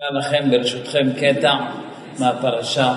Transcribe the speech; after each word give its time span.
אקרא 0.00 0.18
לכם 0.18 0.50
ברשותכם 0.50 1.12
קטע 1.20 1.54
מהפרשה 2.18 2.94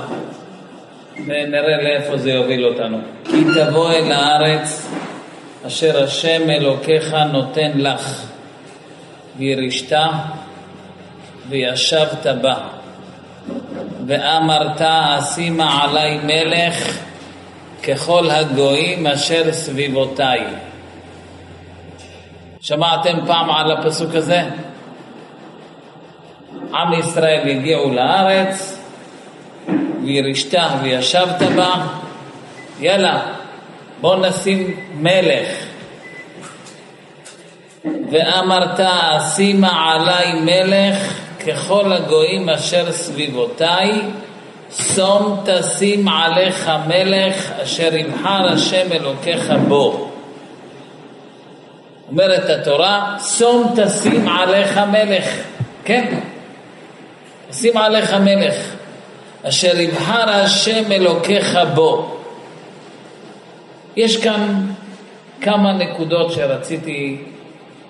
ונראה 1.27 1.81
לאיפה 1.83 2.17
זה 2.17 2.31
יוביל 2.31 2.65
אותנו. 2.65 2.97
כי 3.25 3.43
תבוא 3.55 3.91
אל 3.91 4.11
הארץ 4.11 4.89
אשר 5.67 6.03
השם 6.03 6.49
אלוקיך 6.49 7.13
נותן 7.31 7.71
לך 7.75 8.25
וירשת 9.37 9.97
וישבת 11.49 12.25
בה 12.41 12.55
ואמרת 14.07 14.81
אשימה 14.81 15.83
עלי 15.83 16.19
מלך 16.23 16.99
ככל 17.87 18.29
הגויים 18.29 19.07
אשר 19.07 19.51
סביבותיי. 19.51 20.45
שמעתם 22.61 23.17
פעם 23.27 23.49
על 23.49 23.71
הפסוק 23.71 24.15
הזה? 24.15 24.41
עם 26.73 26.93
ישראל 26.93 27.49
הגיעו 27.49 27.93
לארץ, 27.93 28.79
וירשת 30.03 30.57
וישבת 30.81 31.41
בה, 31.55 31.73
יאללה, 32.79 33.21
בוא 34.01 34.15
נשים 34.15 34.75
מלך. 34.95 35.47
ואמרת, 38.11 38.79
אשימה 38.79 39.91
עלי 39.93 40.39
מלך 40.41 41.19
ככל 41.47 41.93
הגויים 41.93 42.49
אשר 42.49 42.91
סביבותיי, 42.91 44.01
שום 44.95 45.43
תשים 45.45 46.07
עליך 46.07 46.71
מלך 46.87 47.51
אשר 47.63 47.95
יבחר 47.95 48.47
השם 48.53 48.91
אלוקיך 48.91 49.53
בו. 49.67 50.09
אומרת 52.09 52.49
התורה, 52.49 53.17
שום 53.37 53.73
תשים 53.75 54.27
עליך 54.27 54.77
מלך. 54.77 55.25
כן, 55.85 56.19
שים 57.53 57.77
עליך 57.77 58.13
מלך, 58.13 58.55
אשר 59.43 59.79
יבחר 59.79 60.29
השם 60.29 60.91
אלוקיך 60.91 61.57
בו. 61.75 62.17
יש 63.95 64.23
כאן 64.23 64.65
כמה 65.41 65.73
נקודות 65.73 66.31
שרציתי 66.31 67.17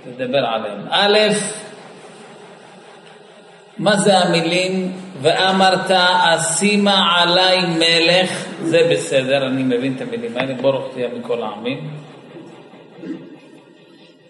לדבר 0.07 0.45
עליהן. 0.45 0.79
א', 0.89 1.17
מה 3.77 3.97
זה 3.97 4.17
המילים 4.17 4.91
ואמרת 5.21 5.91
אשימה 5.91 7.21
עלי 7.21 7.65
מלך, 7.65 8.45
זה 8.63 8.87
בסדר, 8.91 9.47
אני 9.47 9.63
מבין 9.63 9.93
את 9.97 10.01
המילים 10.01 10.37
האלה, 10.37 10.53
ברוך 10.61 10.85
תהיה 10.93 11.07
מכל 11.19 11.43
העמים. 11.43 11.89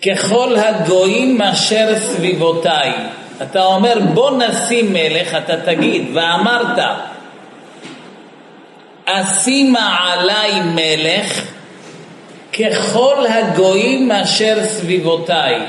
ככל 0.06 0.56
הגויים 0.56 1.42
אשר 1.42 1.96
סביבותיי. 2.00 2.94
אתה 3.42 3.66
אומר 3.66 4.00
בוא 4.14 4.32
נשים 4.32 4.94
מלך, 4.94 5.36
אתה 5.36 5.62
תגיד, 5.62 6.08
ואמרת 6.14 6.80
אשימה 9.06 9.98
עלי 10.00 10.62
מלך 10.62 11.54
ככל 12.54 13.26
הגויים 13.30 14.12
אשר 14.12 14.64
סביבותיי. 14.64 15.60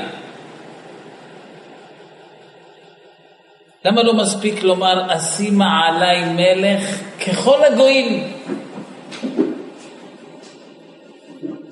למה 3.85 4.03
לא 4.03 4.13
מספיק 4.13 4.63
לומר 4.63 5.15
אשימה 5.15 5.87
עלי 5.87 6.25
מלך 6.25 7.01
ככל 7.27 7.63
הגויים? 7.63 8.33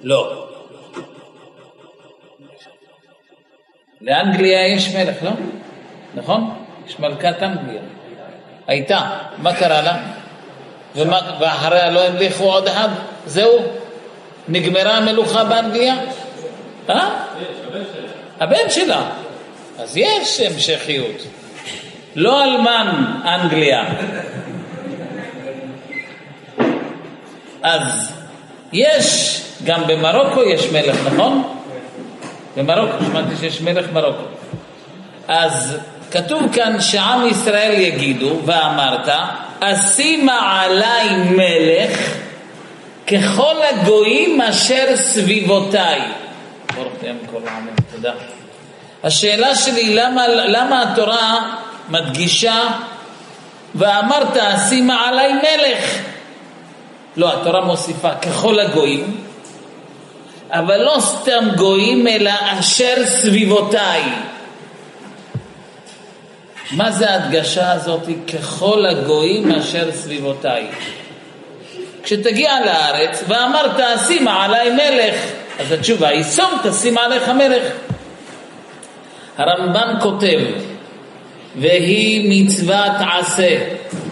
לא. 0.04 0.48
לאנגליה 4.02 4.68
יש 4.76 4.96
מלך, 4.96 5.24
לא? 5.24 5.32
נכון? 6.16 6.54
יש 6.88 7.00
מלכת 7.00 7.44
אנגליה. 7.44 7.82
הייתה, 8.68 9.00
מה 9.38 9.54
קרה 9.54 9.82
לה? 9.82 9.98
ומה, 10.96 11.20
ואחריה 11.40 11.90
לא 11.90 12.08
המליכו 12.08 12.44
עוד 12.44 12.68
אחד? 12.68 12.90
זהו? 13.26 13.60
נגמרה 14.48 14.98
המלוכה 14.98 15.44
באנגליה? 15.44 15.96
אה? 16.90 17.10
הבן 18.40 18.70
שלה. 18.70 19.10
אז 19.80 19.98
יש 19.98 20.40
המשכיות. 20.40 21.16
לא 22.16 22.44
אלמן 22.44 23.06
אנגליה. 23.26 23.86
אז 27.64 28.14
יש, 28.74 29.42
גם 29.64 29.88
במרוקו 29.88 30.44
יש 30.44 30.72
מלך, 30.72 31.08
נכון? 31.14 31.44
במרוקו, 32.58 33.06
שמעתי 33.06 33.36
שיש 33.40 33.62
מלך 33.62 33.92
מרוקו. 33.94 34.24
אז 35.28 35.78
כתוב 36.14 36.42
כאן 36.54 36.82
שעם 36.82 37.28
ישראל 37.28 37.80
יגידו, 37.80 38.40
ואמרת, 38.46 39.10
אשימה 39.60 40.62
עלי 40.62 41.16
מלך 41.30 42.00
ככל 43.08 43.56
הגויים 43.70 44.42
אשר 44.42 44.96
סביבותיי. 44.96 46.02
תודה. 47.92 48.12
השאלה 49.04 49.56
שלי, 49.56 49.96
למה, 49.96 50.28
למה 50.28 50.82
התורה 50.82 51.56
מדגישה 51.90 52.68
ואמרת 53.76 54.38
אשימה 54.38 55.08
עלי 55.08 55.34
מלך? 55.34 55.98
לא, 57.18 57.34
התורה 57.34 57.62
מוסיפה 57.62 58.16
ככל 58.16 58.60
הגויים, 58.60 59.18
אבל 60.50 60.78
לא 60.84 60.98
סתם 61.00 61.46
גויים, 61.56 62.08
אלא 62.08 62.32
אשר 62.60 63.06
סביבותיי. 63.06 64.02
מה 66.74 66.92
זה 66.92 67.10
ההדגשה 67.10 67.72
הזאת? 67.72 68.02
ככל 68.34 68.86
הגויים 68.86 69.52
אשר 69.52 69.92
סביבותיי. 69.92 70.68
כשתגיע 72.04 72.52
לארץ 72.66 73.24
ואמרת 73.28 73.80
אשימה 73.80 74.46
עלי 74.46 74.70
מלך, 74.70 75.16
אז 75.60 75.72
התשובה 75.72 76.08
היא 76.08 76.24
שום 76.24 76.52
תשים 76.64 76.98
עליך 76.98 77.30
מלך. 77.30 77.64
הרמב"ן 79.38 79.96
כותב, 80.02 80.40
והיא 81.56 82.46
מצוות 82.46 82.92
עשה, 83.18 83.58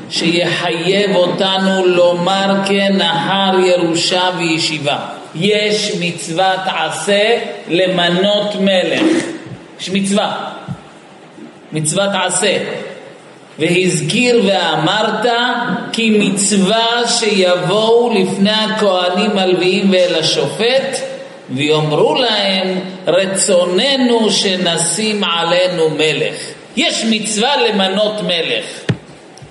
שיחייב 0.10 1.16
אותנו 1.16 1.86
לומר 1.86 2.56
אחר 3.02 3.60
ירושה 3.60 4.30
וישיבה. 4.38 4.98
יש 5.36 5.92
מצוות 6.00 6.60
עשה 6.66 7.40
למנות 7.68 8.56
מלך. 8.56 9.02
יש 9.80 9.90
מצווה. 9.90 10.52
מצוות 11.74 12.10
עשה. 12.14 12.58
והזכיר 13.60 14.44
ואמרת 14.48 15.26
כי 15.92 16.18
מצווה 16.20 17.08
שיבואו 17.08 18.14
לפני 18.14 18.52
הכהנים 18.52 19.38
הלוויים 19.38 19.92
ואל 19.92 20.16
השופט 20.20 21.00
ויאמרו 21.50 22.16
להם 22.16 22.80
רצוננו 23.08 24.32
שנשים 24.32 25.24
עלינו 25.24 25.90
מלך. 25.90 26.36
יש 26.76 27.06
מצווה 27.10 27.68
למנות 27.68 28.22
מלך. 28.22 28.66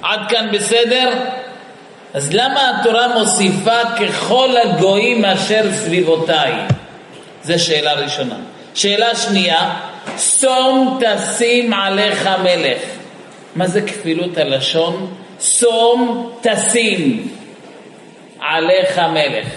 עד 0.03 0.21
כאן 0.29 0.49
בסדר? 0.53 1.13
אז 2.15 2.33
למה 2.33 2.71
התורה 2.71 3.19
מוסיפה 3.19 3.85
ככל 4.01 4.49
הגויים 4.65 5.25
אשר 5.25 5.63
סביבותיי? 5.73 6.53
זו 7.43 7.65
שאלה 7.65 7.93
ראשונה. 7.93 8.35
שאלה 8.75 9.17
שנייה, 9.17 9.71
שום 10.19 11.01
תשים 11.01 11.73
עליך 11.73 12.29
מלך. 12.43 12.83
מה 13.57 13.67
זה 13.67 13.83
כפילות 13.83 14.39
הלשון? 14.39 15.15
שום 15.41 16.31
תשים 16.41 17.29
עליך 18.41 18.99
מלך. 18.99 19.49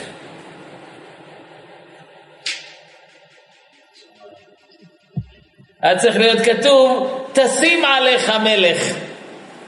היה 5.82 5.98
צריך 6.00 6.16
להיות 6.16 6.40
כתוב, 6.40 7.20
תשים 7.34 7.86
עליך 7.86 8.30
מלך. 8.30 8.96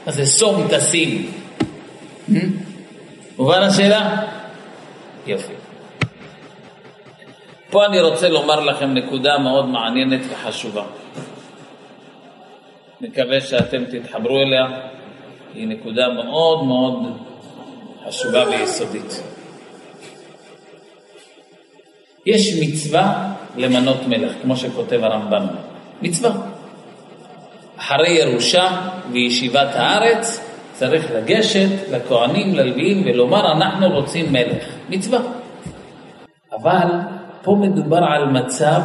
מה 0.06 0.12
זה 0.12 0.26
שום 0.26 0.68
תשים? 0.70 1.32
מובן 3.38 3.62
השאלה? 3.62 4.16
יופי. 5.26 5.52
פה 7.70 7.86
אני 7.86 8.00
רוצה 8.00 8.28
לומר 8.28 8.60
לכם 8.60 8.94
נקודה 8.94 9.38
מאוד 9.38 9.68
מעניינת 9.68 10.20
וחשובה. 10.30 10.82
מקווה 13.00 13.40
שאתם 13.40 13.84
תתחברו 13.84 14.38
אליה, 14.38 14.66
היא 15.54 15.68
נקודה 15.68 16.08
מאוד 16.08 16.64
מאוד 16.64 17.18
חשובה 18.06 18.44
ויסודית. 18.48 19.22
יש 22.26 22.54
מצווה 22.62 23.32
למנות 23.56 23.96
מלך, 24.08 24.32
כמו 24.42 24.56
שכותב 24.56 25.04
הרמב"ם. 25.04 25.46
מצווה. 26.02 26.30
אחרי 27.76 28.10
ירושה 28.10 28.88
וישיבת 29.12 29.68
הארץ 29.74 30.40
צריך 30.72 31.10
לגשת 31.10 31.68
לכהנים, 31.90 32.54
ללוויים 32.54 33.02
ולומר 33.06 33.52
אנחנו 33.52 33.90
רוצים 33.90 34.32
מלך. 34.32 34.64
מצווה. 34.88 35.18
אבל 36.52 36.86
פה 37.46 37.56
מדובר 37.60 38.04
על 38.04 38.24
מצב 38.28 38.80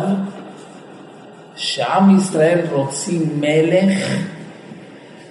שעם 1.55 2.17
ישראל 2.17 2.59
רוצים 2.71 3.39
מלך 3.39 4.17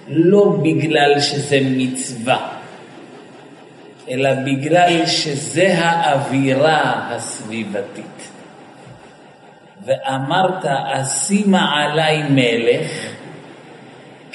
לא 0.07 0.57
בגלל 0.63 1.19
שזה 1.19 1.59
מצווה, 1.63 2.47
אלא 4.09 4.29
בגלל 4.33 5.05
שזה 5.05 5.79
האווירה 5.79 7.09
הסביבתית. 7.09 8.29
ואמרת, 9.85 10.65
אשימה 10.65 11.83
עלי 11.83 12.23
מלך 12.29 12.91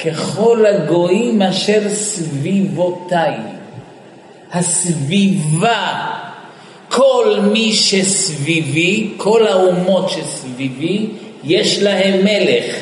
ככל 0.05 0.65
הגויים 0.67 1.43
אשר 1.43 1.89
סביבותיי. 1.89 3.37
הסביבה, 4.53 6.07
כל 6.97 7.39
מי 7.43 7.73
שסביבי, 7.73 9.11
כל 9.17 9.47
האומות 9.47 10.11
שסביבי, 10.11 11.07
יש 11.45 11.83
להם 11.83 12.25
מלך. 12.25 12.77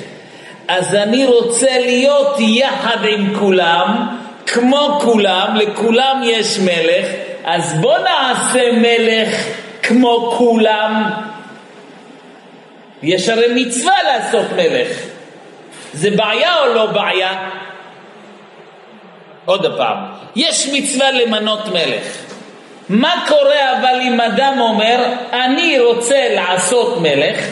אז 0.69 0.95
אני 0.95 1.27
רוצה 1.27 1.79
להיות 1.79 2.37
יחד 2.39 2.99
עם 3.09 3.39
כולם, 3.39 4.17
כמו 4.47 4.99
כולם, 5.03 5.57
לכולם 5.57 6.23
יש 6.25 6.59
מלך, 6.59 7.07
אז 7.45 7.81
בוא 7.81 7.99
נעשה 7.99 8.73
מלך 8.73 9.47
כמו 9.83 10.35
כולם. 10.39 11.11
יש 13.03 13.29
הרי 13.29 13.47
מצווה 13.55 14.03
לעשות 14.03 14.47
מלך. 14.57 14.89
זה 15.95 16.11
בעיה 16.11 16.61
או 16.61 16.75
לא 16.75 16.87
בעיה? 16.87 17.49
עוד 19.45 19.77
פעם, 19.77 19.97
יש 20.37 20.69
מצווה 20.73 21.11
למנות 21.11 21.69
מלך. 21.69 22.24
מה 22.89 23.25
קורה 23.29 23.79
אבל 23.79 24.01
אם 24.03 24.21
אדם 24.21 24.61
אומר, 24.61 25.05
אני 25.33 25.79
רוצה 25.79 26.29
לעשות 26.35 27.01
מלך, 27.01 27.47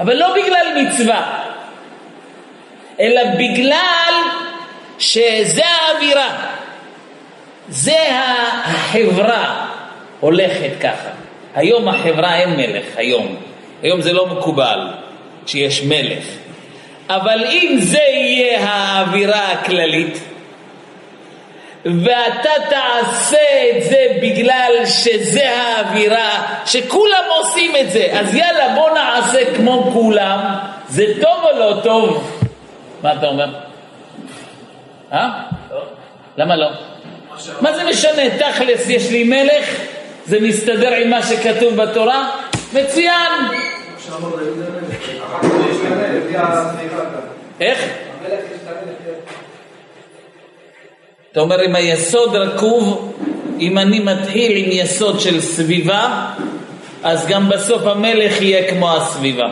אבל 0.00 0.16
לא 0.16 0.34
בגלל 0.34 0.82
מצווה, 0.82 1.40
אלא 3.00 3.22
בגלל 3.38 4.14
שזה 4.98 5.62
האווירה, 5.66 6.46
זה 7.68 7.98
החברה 8.10 9.66
הולכת 10.20 10.70
ככה. 10.80 11.10
היום 11.54 11.88
החברה 11.88 12.36
אין 12.36 12.50
מלך, 12.56 12.84
היום. 12.96 13.36
היום 13.82 14.00
זה 14.00 14.12
לא 14.12 14.26
מקובל 14.26 14.88
שיש 15.46 15.82
מלך. 15.82 16.24
אבל 17.08 17.44
אם 17.50 17.76
זה 17.80 17.98
יהיה 17.98 18.68
האווירה 18.68 19.52
הכללית, 19.52 20.18
ואתה 21.84 22.50
תעשה 22.70 23.36
את 23.70 23.82
זה 23.84 24.06
בגלל 24.22 24.72
שזה 24.86 25.50
האווירה, 25.50 26.60
שכולם 26.66 27.24
עושים 27.38 27.76
את 27.80 27.90
זה, 27.90 28.06
אז 28.12 28.34
יאללה 28.34 28.74
בוא 28.74 28.90
נעשה 28.90 29.54
כמו 29.56 29.90
כולם, 29.92 30.38
זה 30.88 31.04
טוב 31.20 31.44
או 31.44 31.58
לא 31.58 31.80
טוב? 31.82 32.40
מה 33.02 33.12
אתה 33.12 33.26
אומר? 33.26 33.54
אה? 35.12 35.28
למה 36.36 36.56
לא? 36.56 36.68
מה 37.60 37.72
זה 37.72 37.84
משנה? 37.84 38.22
תכלס 38.38 38.88
יש 38.88 39.10
לי 39.10 39.24
מלך, 39.24 39.64
זה 40.26 40.40
מסתדר 40.40 40.94
עם 40.94 41.10
מה 41.10 41.22
שכתוב 41.22 41.74
בתורה? 41.74 42.30
מצוין! 42.72 43.32
איך? 47.60 47.88
אתה 51.34 51.42
אומר 51.42 51.64
אם 51.64 51.74
היסוד 51.74 52.36
רקוב, 52.36 53.14
אם 53.60 53.78
אני 53.78 53.98
מתחיל 53.98 54.56
עם 54.56 54.70
יסוד 54.72 55.20
של 55.20 55.40
סביבה, 55.40 56.26
אז 57.02 57.26
גם 57.26 57.48
בסוף 57.48 57.82
המלך 57.82 58.42
יהיה 58.42 58.70
כמו 58.70 58.92
הסביבה. 58.92 59.46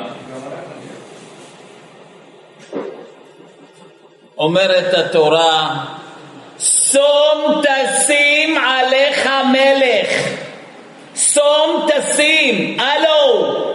אומרת 4.39 4.95
התורה, 4.95 5.85
שום 6.59 7.63
תשים 7.63 8.59
עליך 8.59 9.29
מלך, 9.53 10.29
שום 11.17 11.87
תשים, 11.89 12.81
הלו, 12.81 13.73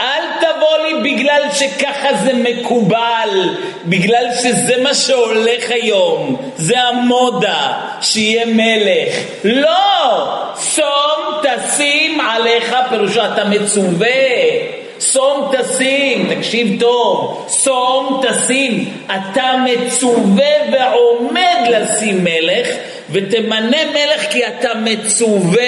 אל 0.00 0.22
תבוא 0.40 0.78
לי 0.78 1.14
בגלל 1.14 1.42
שככה 1.52 2.08
זה 2.24 2.32
מקובל, 2.34 3.54
בגלל 3.84 4.26
שזה 4.42 4.82
מה 4.82 4.94
שהולך 4.94 5.70
היום, 5.70 6.36
זה 6.56 6.80
המודה, 6.80 7.72
שיהיה 8.00 8.46
מלך. 8.46 9.14
לא! 9.44 10.40
שום 10.74 11.40
תשים 11.42 12.20
עליך, 12.20 12.76
פירושו 12.90 13.20
אתה 13.24 13.44
מצווה. 13.44 14.79
שום 15.00 15.52
תשים, 15.52 16.34
תקשיב 16.34 16.80
טוב, 16.80 17.46
שום 17.62 18.22
תשים, 18.28 19.02
אתה 19.06 19.52
מצווה 19.64 20.52
ועומד 20.72 21.68
לשים 21.70 22.24
מלך, 22.24 22.68
ותמנה 23.10 23.78
מלך 23.92 24.22
כי 24.30 24.46
אתה 24.46 24.68
מצווה, 24.84 25.62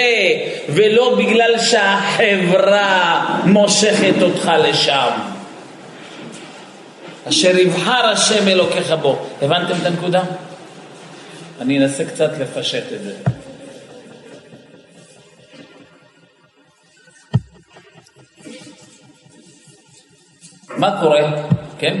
ולא 0.69 1.15
בגלל 1.15 1.59
שהחברה 1.59 3.25
מושכת 3.45 4.21
אותך 4.21 4.51
לשם. 4.63 5.09
אשר 7.29 7.57
יבחר 7.57 8.05
השם 8.05 8.47
אלוקיך 8.47 8.93
בו. 9.01 9.17
הבנתם 9.41 9.73
את 9.81 9.85
הנקודה? 9.85 10.21
אני 11.61 11.79
אנסה 11.79 12.05
קצת 12.05 12.31
לפשט 12.39 12.83
את 12.93 13.03
זה. 13.03 13.13
מה 20.77 21.01
קורה? 21.01 21.21
כן? 21.79 21.99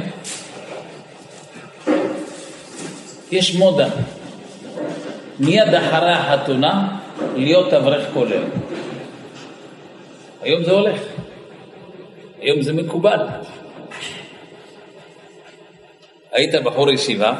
יש 3.31 3.55
מודה. 3.55 3.87
מיד 5.39 5.73
אחרי 5.73 6.11
החתונה 6.11 6.97
להיות 7.35 7.73
אברך 7.73 8.07
כולל. 8.13 8.43
היום 10.41 10.63
זה 10.63 10.71
הולך. 10.71 11.01
היום 12.41 12.61
זה 12.61 12.73
מקובל. 12.73 13.19
היית 16.31 16.55
בחור 16.63 16.91
ישיבה, 16.91 17.33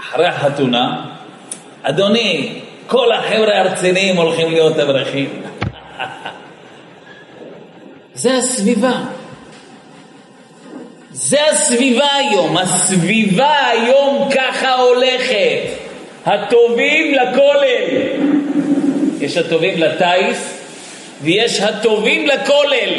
אחרי 0.00 0.26
החתונה, 0.26 1.14
אדוני, 1.82 2.60
כל 2.86 3.12
החבר'ה 3.12 3.60
הרציניים 3.60 4.16
הולכים 4.16 4.50
להיות 4.50 4.78
אברכים. 4.78 5.42
זה 8.14 8.36
הסביבה. 8.36 9.19
זה 11.12 11.48
הסביבה 11.50 12.08
היום, 12.14 12.56
הסביבה 12.58 13.66
היום 13.66 14.28
ככה 14.34 14.74
הולכת. 14.74 15.60
הטובים 16.26 17.14
לכולל. 17.14 17.98
יש 19.20 19.36
הטובים 19.36 19.74
לטיס 19.78 20.58
ויש 21.22 21.60
הטובים 21.60 22.26
לכולל. 22.26 22.94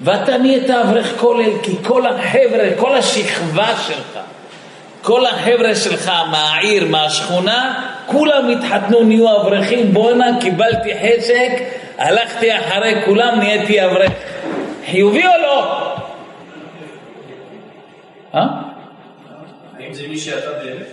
ואתה 0.00 0.38
נהיית 0.38 0.70
אברך 0.70 1.14
כולל 1.20 1.50
כי 1.62 1.72
כל 1.82 2.06
החבר'ה, 2.06 2.68
כל 2.76 2.94
השכבה 2.94 3.74
שלך, 3.86 4.18
כל 5.02 5.26
החבר'ה 5.26 5.74
שלך 5.74 6.12
מהעיר, 6.30 6.86
מהשכונה, 6.86 7.88
כולם 8.06 8.48
התחתנו, 8.48 9.02
נהיו 9.02 9.40
אברכים, 9.40 9.94
בואנה, 9.94 10.40
קיבלתי 10.40 10.90
חשק, 10.94 11.50
הלכתי 11.98 12.56
אחרי 12.56 12.94
כולם, 13.04 13.38
נהייתי 13.38 13.84
אברך. 13.84 14.12
חיובי 14.90 15.26
או 15.26 15.42
לא? 15.42 15.89
אה? 18.34 18.46
האם 19.78 19.94
זה 19.94 20.08
מי 20.08 20.18
שאתה 20.18 20.50
באמת? 20.50 20.86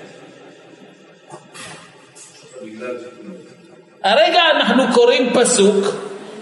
הרגע 4.03 4.41
אנחנו 4.51 4.83
קוראים 4.93 5.33
פסוק 5.33 5.85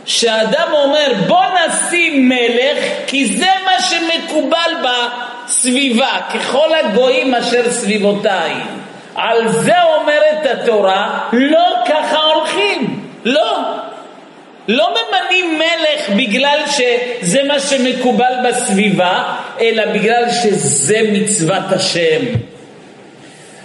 שאדם 0.06 0.68
אומר 0.72 1.14
בוא 1.28 1.44
נשים 1.68 2.30
מלך 2.30 2.84
כי 3.08 3.26
זה 3.26 3.50
מה 3.66 3.82
שמקובל 3.82 4.72
בסביבה 4.84 6.18
ככל 6.34 6.70
הגויים 6.74 7.36
אשר 7.36 7.72
סביבותיי 7.72 8.54
על 9.16 9.48
זה 9.48 9.84
אומרת 9.84 10.46
התורה 10.46 11.30
לא 11.34 11.76
ככה 11.90 12.18
הולכים 12.18 13.10
לא 13.26 13.75
לא 14.68 14.94
ממנים 14.94 15.60
מלך 15.60 16.10
בגלל 16.18 16.60
שזה 16.68 17.44
מה 17.44 17.60
שמקובל 17.60 18.34
בסביבה, 18.48 19.36
אלא 19.60 19.94
בגלל 19.94 20.32
שזה 20.32 21.00
מצוות 21.12 21.72
השם. 21.72 22.22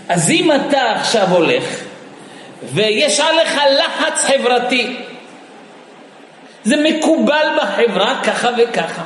אז 0.08 0.30
אם 0.30 0.52
אתה 0.52 0.92
עכשיו 0.92 1.26
הולך 1.30 1.64
ויש 2.74 3.20
עליך 3.20 3.60
לחץ 3.78 4.24
חברתי, 4.24 4.96
זה 6.64 6.76
מקובל 6.76 7.46
בחברה 7.62 8.20
ככה 8.24 8.48
וככה. 8.58 9.02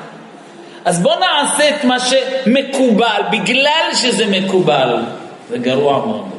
אז 0.84 1.02
בוא 1.02 1.14
נעשה 1.16 1.68
את 1.68 1.84
מה 1.84 1.96
שמקובל, 2.00 3.22
בגלל 3.30 3.90
שזה 3.94 4.26
מקובל. 4.26 4.96
זה 5.50 5.58
גרוע 5.58 6.06
מאוד. 6.06 6.34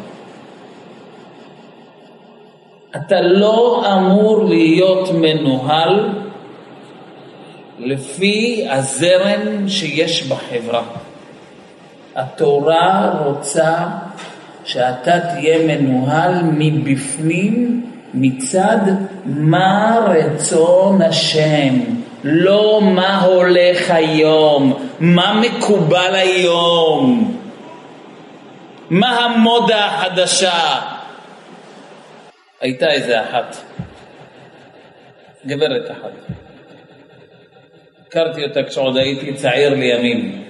אתה 2.96 3.22
לא 3.22 3.84
אמור 3.94 4.46
להיות 4.46 5.10
מנוהל 5.14 6.10
לפי 7.80 8.68
הזרם 8.70 9.68
שיש 9.68 10.28
בחברה. 10.28 10.84
התורה 12.16 13.12
רוצה 13.25 13.88
שאתה 14.66 15.20
תהיה 15.20 15.58
מנוהל 15.68 16.32
מבפנים 16.44 17.86
מצד 18.14 18.78
מה 19.25 20.00
רצון 20.08 21.02
השם, 21.02 21.80
לא 22.24 22.82
מה 22.84 23.22
הולך 23.22 23.92
היום, 23.92 24.74
מה 25.00 25.42
מקובל 25.42 26.16
היום, 26.16 27.36
מה 28.90 29.25
המודה 29.25 29.86
החדשה. 29.86 30.95
הייתה 32.62 32.91
איזה 32.91 33.21
אחת, 33.21 33.55
גברת 35.45 35.91
אחת. 35.91 36.12
הכרתי 38.07 38.43
אותה 38.43 38.63
כשעוד 38.63 38.97
הייתי 38.97 39.33
צעיר 39.33 39.74
לימים, 39.74 40.45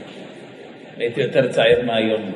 הייתי 0.98 1.22
יותר 1.22 1.52
צעיר 1.52 1.86
מהיום. 1.86 2.32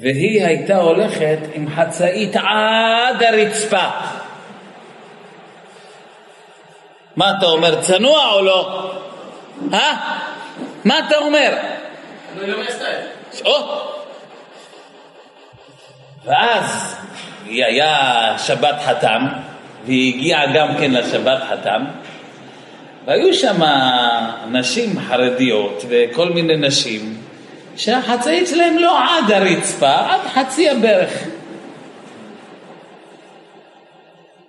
והיא 0.00 0.46
הייתה 0.46 0.76
הולכת 0.76 1.38
עם 1.54 1.68
חצאית 1.70 2.36
עד 2.36 3.22
הרצפה. 3.22 3.88
מה 7.16 7.32
אתה 7.38 7.46
אומר, 7.46 7.80
צנוע 7.82 8.32
או 8.32 8.42
לא? 8.42 8.92
אה? 9.72 9.96
מה 10.84 10.98
אתה 10.98 11.18
אומר? 11.18 11.56
ואז 16.24 16.96
היא 17.04 17.29
היה 17.50 18.34
שבת 18.38 18.76
חתם, 18.84 19.26
והיא 19.86 20.14
הגיעה 20.14 20.52
גם 20.54 20.68
כן 20.78 20.90
לשבת 20.90 21.42
חתם, 21.50 21.84
והיו 23.06 23.34
שם 23.34 23.60
נשים 24.50 25.00
חרדיות 25.08 25.84
וכל 25.88 26.28
מיני 26.28 26.56
נשים 26.56 27.16
שהחצאית 27.76 28.48
שלהם 28.48 28.78
לא 28.78 28.98
עד 28.98 29.32
הרצפה, 29.32 29.94
עד 29.94 30.20
חצי 30.34 30.70
הברך. 30.70 31.24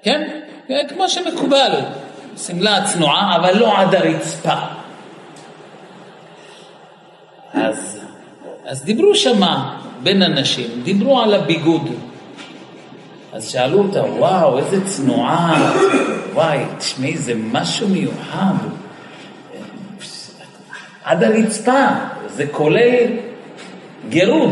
כן? 0.04 0.40
כמו 0.90 1.10
שמקובל, 1.10 1.80
שמלה 2.38 2.84
צנועה, 2.86 3.36
אבל 3.36 3.58
לא 3.58 3.78
עד 3.78 3.96
הרצפה. 3.96 4.56
אז, 7.54 8.00
אז 8.66 8.84
דיברו 8.84 9.16
שמה 9.16 9.78
בין 10.04 10.22
הנשים, 10.22 10.68
דיברו 10.84 11.22
על 11.22 11.34
הביגוד. 11.34 11.90
אז 13.34 13.50
שאלו 13.50 13.80
אותה, 13.80 14.04
וואו, 14.04 14.58
איזה 14.60 14.86
צנועה, 14.86 15.74
וואי, 16.34 16.60
תשמעי, 16.78 17.18
זה 17.18 17.34
משהו 17.52 17.88
מיוחד. 17.88 18.54
עד 21.04 21.24
הרצפה, 21.24 21.88
זה 22.28 22.48
כולל 22.52 23.08
גירוד, 24.10 24.52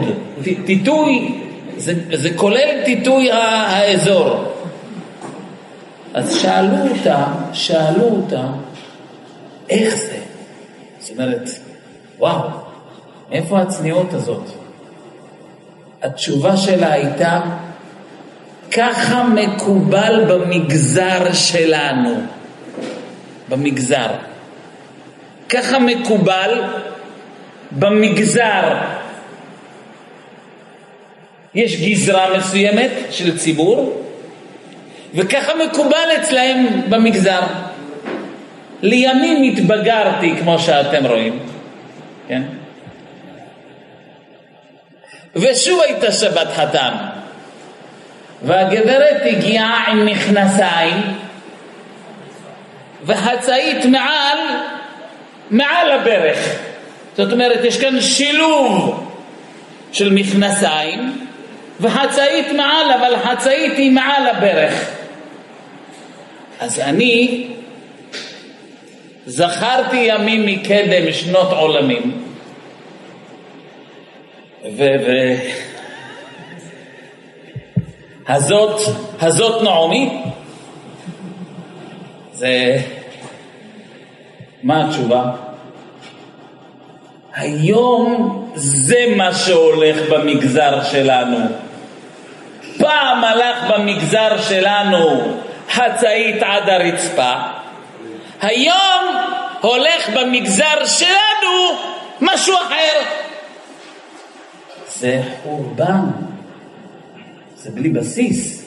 טיטוי, 0.65 1.41
זה, 1.77 1.93
זה 2.13 2.29
כולל 2.35 2.85
טיטוי 2.85 3.31
האזור. 3.31 4.53
אז 6.13 6.35
שאלו 6.35 6.77
אותה, 6.89 7.25
שאלו 7.53 8.03
אותה, 8.03 8.47
איך 9.69 9.95
זה? 9.95 10.19
זאת 10.99 11.11
אומרת, 11.11 11.49
וואו, 12.19 12.49
איפה 13.31 13.59
הצניעות 13.59 14.13
הזאת? 14.13 14.43
התשובה 16.01 16.57
שלה 16.57 16.91
הייתה, 16.91 17.41
ככה 18.71 19.23
מקובל 19.23 20.25
במגזר 20.27 21.33
שלנו, 21.33 22.15
במגזר. 23.49 24.09
ככה 25.49 25.79
מקובל 25.79 26.61
במגזר. 27.71 28.77
יש 31.55 31.81
גזרה 31.81 32.37
מסוימת 32.37 32.91
של 33.11 33.37
ציבור, 33.37 34.03
וככה 35.15 35.51
מקובל 35.65 36.07
אצלהם 36.19 36.81
במגזר. 36.89 37.41
לימים 38.81 39.43
התבגרתי, 39.43 40.33
כמו 40.39 40.59
שאתם 40.59 41.05
רואים, 41.05 41.39
כן? 42.27 42.41
ושוב 45.35 45.79
הייתה 45.81 46.11
שבת 46.11 46.47
חתם, 46.55 46.91
והגברת 48.43 49.21
הגיעה 49.25 49.85
עם 49.87 50.05
מכנסיים 50.05 50.95
וחצאית 53.05 53.85
מעל, 53.85 54.37
מעל 55.51 55.91
הברך. 55.91 56.59
זאת 57.17 57.31
אומרת, 57.31 57.63
יש 57.63 57.81
כאן 57.81 58.01
שילוב 58.01 59.03
של 59.91 60.13
מכנסיים 60.13 61.27
וחצאית 61.79 62.51
מעל, 62.51 62.91
אבל 62.91 63.15
חצאית 63.23 63.77
היא 63.77 63.91
מעל 63.91 64.27
הברך. 64.27 64.89
אז 66.59 66.79
אני 66.79 67.47
זכרתי 69.25 69.97
ימים 69.97 70.45
מקדם 70.45 71.11
שנות 71.11 71.51
עולמים, 71.51 72.23
ו... 74.63 74.83
ו... 75.05 75.35
הזאת, 78.29 78.81
הזאת 79.21 79.63
נעמי? 79.63 80.21
זה... 82.33 82.77
מה 84.63 84.85
התשובה? 84.85 85.23
היום 87.33 88.35
זה 88.55 89.13
מה 89.15 89.33
שהולך 89.33 89.97
במגזר 90.09 90.83
שלנו. 90.83 91.37
פעם 92.77 93.23
הלך 93.23 93.71
במגזר 93.71 94.41
שלנו 94.41 95.37
חצאית 95.71 96.43
עד 96.43 96.69
הרצפה, 96.69 97.33
היום 98.41 99.15
הולך 99.61 100.09
במגזר 100.09 100.85
שלנו 100.85 101.77
משהו 102.21 102.55
אחר. 102.55 102.99
זה 104.87 105.21
חורבן. 105.43 106.28
זה 107.63 107.69
בלי 107.71 107.89
בסיס. 107.89 108.65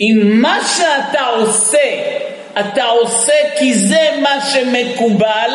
אם 0.00 0.20
מה 0.32 0.58
שאתה 0.76 1.26
עושה, 1.26 2.02
אתה 2.60 2.84
עושה 2.84 3.32
כי 3.58 3.74
זה 3.74 4.10
מה 4.22 4.40
שמקובל, 4.40 5.50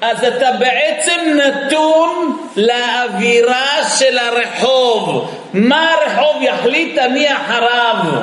אז 0.00 0.24
אתה 0.24 0.52
בעצם 0.58 1.20
נתון 1.36 2.38
לאווירה 2.56 3.88
של 3.98 4.18
הרחוב. 4.18 5.34
מה 5.52 5.90
הרחוב 5.92 6.42
יחליט, 6.42 6.98
אני 6.98 7.26
אחריו. 7.36 8.22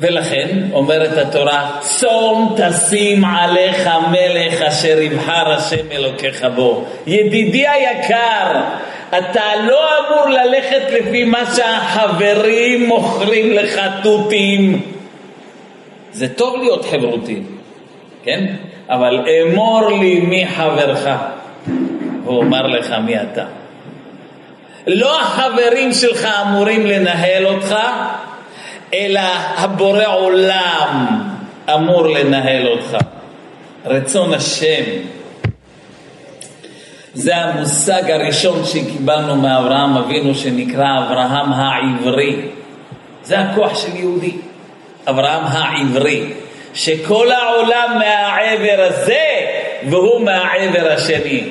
ולכן 0.00 0.48
אומרת 0.72 1.18
התורה, 1.18 1.70
צום 1.80 2.56
תשים 2.56 3.24
עליך 3.24 3.88
מלך 4.10 4.62
אשר 4.62 5.00
יבחר 5.00 5.52
השם 5.52 5.92
אלוקיך 5.92 6.46
בו. 6.54 6.84
ידידי 7.06 7.68
היקר, 7.68 8.60
אתה 9.18 9.56
לא 9.66 9.88
אמור 9.98 10.28
ללכת 10.28 10.82
לפי 10.90 11.24
מה 11.24 11.54
שהחברים 11.56 12.88
מוכרים 12.88 13.52
לך 13.52 13.80
תותים. 14.02 14.82
זה 16.12 16.34
טוב 16.34 16.56
להיות 16.56 16.84
חברותי, 16.84 17.42
כן? 18.24 18.46
אבל 18.88 19.24
אמור 19.28 19.88
לי 20.00 20.20
מי 20.20 20.46
חברך, 20.46 21.08
ואומר 22.24 22.66
לך 22.66 22.94
מי 23.04 23.22
אתה. 23.22 23.44
לא 24.86 25.20
החברים 25.20 25.92
שלך 25.92 26.28
אמורים 26.42 26.86
לנהל 26.86 27.46
אותך, 27.46 27.76
אלא 28.94 29.20
הבורא 29.56 30.06
עולם 30.06 31.20
אמור 31.74 32.06
לנהל 32.06 32.68
אותך. 32.68 32.96
רצון 33.84 34.34
השם. 34.34 34.84
זה 37.14 37.36
המושג 37.36 38.10
הראשון 38.10 38.64
שקיבלנו 38.64 39.36
מאברהם 39.36 39.96
אבינו 39.96 40.34
שנקרא 40.34 40.98
אברהם 40.98 41.52
העברי. 41.52 42.36
זה 43.22 43.38
הכוח 43.38 43.82
של 43.82 43.96
יהודי, 43.96 44.32
אברהם 45.08 45.44
העברי, 45.44 46.24
שכל 46.74 47.32
העולם 47.32 47.98
מהעבר 47.98 48.86
הזה 48.88 49.24
והוא 49.88 50.20
מהעבר 50.20 50.92
השני. 50.92 51.42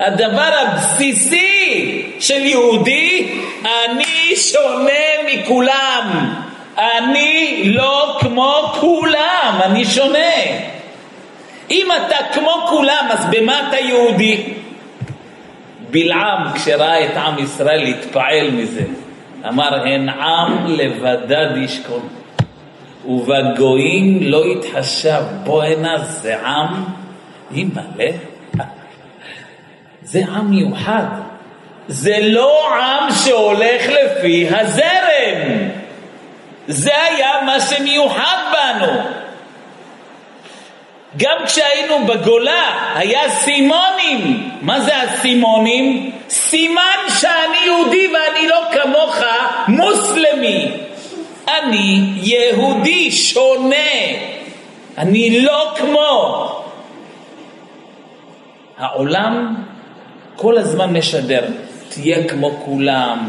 הדבר 0.00 0.50
הבסיסי 0.62 2.02
של 2.20 2.44
יהודי, 2.44 3.28
אני 3.64 4.36
שונה 4.36 4.92
מכולם. 5.26 6.34
אני 6.78 7.62
לא 7.64 8.16
כמו 8.20 8.72
כולם, 8.80 9.60
אני 9.64 9.84
שונה. 9.84 10.18
אם 11.70 11.88
אתה 11.96 12.16
כמו 12.34 12.66
כולם, 12.70 13.06
אז 13.10 13.26
במה 13.30 13.68
אתה 13.68 13.78
יהודי? 13.78 14.44
בלעם, 15.90 16.52
כשראה 16.54 17.04
את 17.04 17.16
עם 17.16 17.38
ישראל, 17.38 17.82
התפעל 17.82 18.50
מזה. 18.50 18.84
אמר, 19.48 19.74
הן 19.74 20.08
עם 20.08 20.66
לבדד 20.66 21.56
ישכון, 21.56 22.08
ובגויים 23.04 24.18
לא 24.22 24.42
יתחשב. 24.46 25.22
בוא 25.44 25.62
הנה, 25.62 25.98
זה 25.98 26.40
עם 26.46 26.84
אימא'לה, 27.54 28.10
זה 30.02 30.22
עם 30.28 30.50
מיוחד. 30.50 31.04
זה 31.88 32.16
לא 32.22 32.74
עם 32.76 33.12
שהולך 33.12 33.82
לפי 33.88 34.48
הזרם. 34.50 35.68
זה 36.68 36.90
היה 37.02 37.30
מה 37.46 37.60
שמיוחד 37.60 38.36
בנו. 38.52 38.92
גם 41.16 41.36
כשהיינו 41.46 42.06
בגולה 42.06 42.92
היה 42.94 43.30
סימונים. 43.30 44.50
מה 44.62 44.80
זה 44.80 45.02
הסימונים? 45.02 46.10
סימן 46.28 46.98
שאני 47.20 47.58
יהודי 47.66 48.06
ואני 48.06 48.48
לא 48.48 48.60
כמוך 48.72 49.16
מוסלמי. 49.68 50.70
אני 51.48 52.12
יהודי 52.14 53.10
שונה. 53.10 53.76
אני 54.98 55.40
לא 55.40 55.74
כמו. 55.76 56.52
העולם 58.78 59.54
כל 60.36 60.58
הזמן 60.58 60.96
משדר, 60.96 61.44
תהיה 61.88 62.28
כמו 62.28 62.50
כולם, 62.64 63.28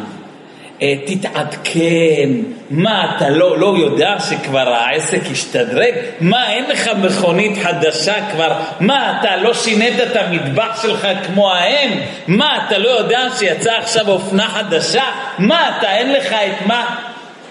תתעדכן, 0.79 2.29
מה, 2.69 3.15
אתה 3.15 3.29
לא, 3.29 3.57
לא 3.57 3.75
יודע 3.77 4.15
שכבר 4.29 4.69
העסק 4.69 5.21
השתדרג? 5.31 5.93
מה, 6.19 6.53
אין 6.53 6.65
לך 6.69 6.89
מכונית 7.03 7.57
חדשה 7.63 8.13
כבר? 8.31 8.53
מה, 8.79 9.19
אתה 9.19 9.35
לא 9.35 9.53
שינית 9.53 9.93
את 9.99 10.15
המטבח 10.15 10.81
שלך 10.81 11.07
כמו 11.25 11.51
ההם? 11.53 11.91
מה, 12.27 12.59
אתה 12.67 12.77
לא 12.77 12.89
יודע 12.89 13.27
שיצאה 13.39 13.77
עכשיו 13.77 14.09
אופנה 14.09 14.47
חדשה? 14.47 15.03
מה, 15.39 15.77
אתה 15.77 15.95
אין 15.95 16.13
לך 16.13 16.33
את 16.33 16.65
מה? 16.65 16.95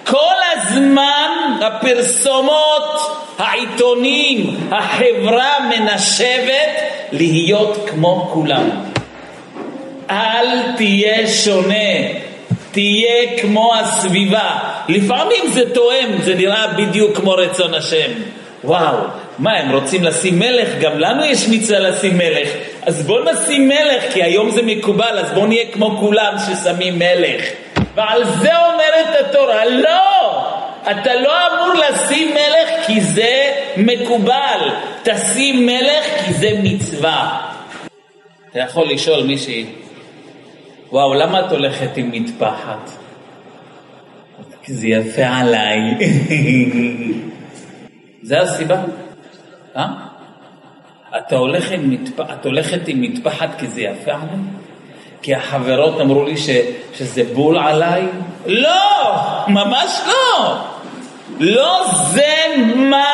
כל 0.04 0.34
הזמן 0.52 1.30
הפרסומות, 1.62 3.16
העיתונים, 3.38 4.56
החברה 4.72 5.52
מנשבת 5.60 6.82
להיות 7.12 7.88
כמו 7.90 8.30
כולם. 8.32 8.70
אל 10.10 10.46
תהיה 10.76 11.26
שונה. 11.26 12.25
תהיה 12.76 13.38
כמו 13.40 13.74
הסביבה. 13.74 14.58
לפעמים 14.88 15.46
זה 15.46 15.74
תואם, 15.74 16.08
זה 16.24 16.34
נראה 16.34 16.66
בדיוק 16.66 17.16
כמו 17.16 17.30
רצון 17.30 17.74
השם. 17.74 18.10
וואו, 18.64 18.96
מה, 19.38 19.52
הם 19.52 19.72
רוצים 19.72 20.04
לשים 20.04 20.38
מלך? 20.38 20.68
גם 20.80 20.98
לנו 20.98 21.24
יש 21.24 21.48
מצווה 21.48 21.78
לשים 21.78 22.18
מלך. 22.18 22.48
אז 22.82 23.06
בואו 23.06 23.24
נשים 23.32 23.68
מלך, 23.68 24.12
כי 24.12 24.22
היום 24.22 24.50
זה 24.50 24.62
מקובל, 24.62 25.18
אז 25.18 25.32
בואו 25.32 25.46
נהיה 25.46 25.64
כמו 25.72 25.96
כולם 26.00 26.34
ששמים 26.46 26.98
מלך. 26.98 27.42
ועל 27.94 28.24
זה 28.24 28.50
אומרת 28.66 29.20
התורה, 29.20 29.64
לא! 29.64 30.44
אתה 30.90 31.14
לא 31.14 31.32
אמור 31.46 31.74
לשים 31.74 32.30
מלך 32.30 32.86
כי 32.86 33.00
זה 33.00 33.52
מקובל, 33.76 34.60
תשים 35.02 35.66
מלך 35.66 36.04
כי 36.26 36.32
זה 36.32 36.50
מצווה. 36.62 37.40
אתה 38.50 38.58
יכול 38.58 38.88
לשאול 38.88 39.22
מישהי, 39.22 39.66
וואו, 40.92 41.14
למה 41.14 41.40
את 41.40 41.52
הולכת 41.52 41.96
עם 41.96 42.10
מטפחת? 42.12 42.90
כי 44.62 44.74
זה 44.74 44.88
יפה 44.88 45.26
עליי. 45.26 45.78
זה 48.22 48.40
הסיבה. 48.40 48.76
אה? 49.76 49.86
את 51.18 51.32
הולכת, 51.32 51.78
מטפ... 51.82 52.20
את 52.20 52.46
הולכת 52.46 52.88
עם 52.88 53.00
מטפחת 53.00 53.48
כי 53.58 53.66
זה 53.66 53.80
יפה 53.80 54.12
עליי? 54.12 54.38
כי 55.22 55.34
החברות 55.34 56.00
אמרו 56.00 56.24
לי 56.24 56.36
ש... 56.36 56.48
שזה 56.94 57.22
בול 57.34 57.58
עליי? 57.58 58.06
לא, 58.46 59.14
ממש 59.48 60.00
לא. 60.06 60.56
לא 61.40 61.84
זה 62.12 62.54
מה 62.76 63.06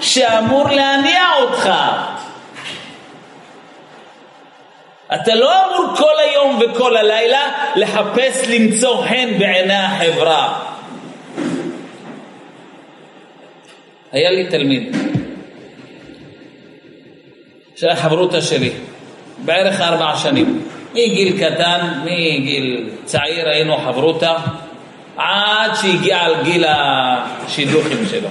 שאמור 0.00 0.68
להניע 0.68 1.22
אותך. 1.40 1.70
אתה 5.14 5.34
לא 5.34 5.52
אמור 5.66 5.96
כל 5.96 6.12
היום 6.18 6.58
וכל 6.60 6.96
הלילה 6.96 7.50
לחפש 7.76 8.48
למצוא 8.48 9.02
חן 9.02 9.38
בעיני 9.38 9.74
החברה. 9.74 10.60
היה 14.12 14.30
לי 14.30 14.46
תלמיד 14.46 14.96
של 17.76 17.88
החברותה 17.88 18.42
שלי, 18.42 18.70
בערך 19.44 19.80
ארבע 19.80 20.16
שנים. 20.16 20.62
מגיל 20.92 21.38
קטן, 21.44 22.00
מגיל 22.04 22.90
צעיר 23.04 23.48
היינו 23.48 23.76
חברותה, 23.76 24.36
עד 25.16 25.70
שהגיע 25.74 26.18
על 26.18 26.34
גיל 26.42 26.64
השידוכים 26.68 28.06
שלו. 28.10 28.28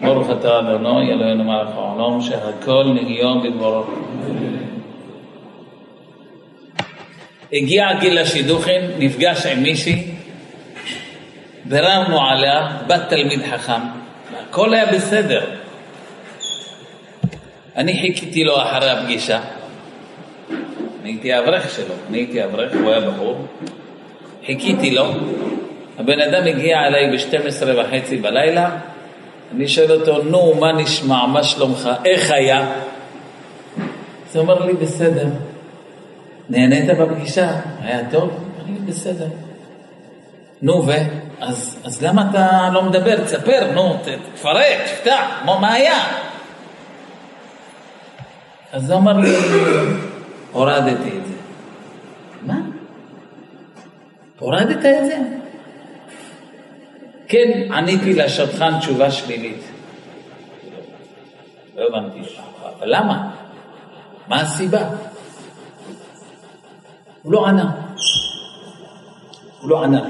ברוך 0.00 0.30
אתה 0.30 0.58
אדוני 0.58 1.12
אלוהינו 1.12 1.44
מלך 1.44 1.68
העולם 1.74 2.20
שהכל 2.20 2.84
נגיון 2.94 3.42
בדברו. 3.42 3.84
הגיע 7.52 7.86
גיל 8.00 8.18
השידוכים, 8.18 8.80
נפגש 8.98 9.46
עם 9.46 9.62
מישהי, 9.62 10.04
ביררנו 11.64 12.20
עליה, 12.26 12.78
בת 12.86 13.00
תלמיד 13.08 13.40
חכם, 13.50 13.80
הכל 14.40 14.74
היה 14.74 14.86
בסדר. 14.86 15.44
אני 17.76 18.00
חיכיתי 18.00 18.44
לו 18.44 18.62
אחרי 18.62 18.90
הפגישה, 18.90 19.40
אני 20.50 21.10
הייתי 21.10 21.32
האברך 21.32 21.70
שלו, 21.76 21.94
אני 22.10 22.18
הייתי 22.18 22.44
אברך, 22.44 22.72
הוא 22.74 22.90
היה 22.90 23.00
בחור, 23.00 23.46
חיכיתי 24.46 24.90
לו, 24.90 25.06
הבן 25.98 26.20
אדם 26.20 26.46
הגיע 26.46 26.86
אליי 26.86 27.16
ב-12 27.16 27.64
וחצי 27.76 28.16
בלילה, 28.16 28.70
אני 29.56 29.68
שואל 29.68 29.92
אותו, 29.92 30.22
נו, 30.22 30.54
מה 30.60 30.72
נשמע, 30.72 31.26
מה 31.26 31.44
שלומך, 31.44 31.90
איך 32.04 32.30
היה? 32.30 32.72
אז 34.30 34.36
הוא 34.36 34.42
אומר 34.42 34.66
לי, 34.66 34.72
בסדר. 34.72 35.26
נהנית 36.52 36.98
בפגישה? 36.98 37.50
היה 37.82 38.10
טוב? 38.10 38.30
אני 38.64 38.78
בסדר. 38.78 39.26
נו, 40.62 40.86
ו? 40.86 40.92
אז, 41.40 41.76
אז 41.84 42.02
למה 42.02 42.30
אתה 42.30 42.68
לא 42.72 42.82
מדבר? 42.82 43.24
תספר, 43.24 43.70
נו, 43.74 43.96
תפרט, 44.34 44.64
תפתח, 44.86 45.24
מה, 45.44 45.58
מה 45.58 45.72
היה? 45.72 45.98
אז 48.72 48.90
הוא 48.90 48.98
אמר 48.98 49.12
לי, 49.12 49.36
הורדתי 50.52 50.92
את 50.92 51.26
זה. 51.26 51.34
מה? 52.42 52.60
הורדת 54.38 54.76
את 54.76 55.06
זה? 55.06 55.18
כן, 57.28 57.72
עניתי 57.72 58.12
לשטחן 58.12 58.78
תשובה 58.78 59.10
שלילית. 59.10 59.62
לא 61.76 61.86
הבנתי, 61.88 62.18
אבל 62.78 62.96
למה? 62.96 63.30
מה 64.28 64.40
הסיבה? 64.40 64.80
הוא 67.22 67.32
לא 67.32 67.46
ענה. 67.46 67.70
הוא 69.60 69.70
לא 69.70 69.84
ענה. 69.84 70.08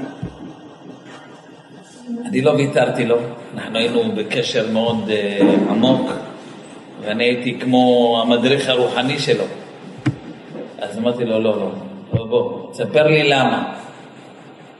אני 2.25 2.41
לא 2.41 2.51
ויתרתי 2.51 3.05
לו, 3.05 3.17
אנחנו 3.53 3.77
היינו 3.77 4.11
בקשר 4.15 4.71
מאוד 4.71 5.09
uh, 5.09 5.43
עמוק, 5.71 6.11
ואני 7.01 7.23
הייתי 7.23 7.59
כמו 7.59 8.17
המדריך 8.21 8.69
הרוחני 8.69 9.19
שלו. 9.19 9.43
אז 10.79 10.97
אמרתי 10.97 11.25
לו, 11.25 11.39
לא, 11.39 11.57
לא, 11.57 11.69
לא, 12.13 12.25
בוא, 12.25 12.71
תספר 12.71 13.07
לי 13.07 13.29
למה. 13.29 13.73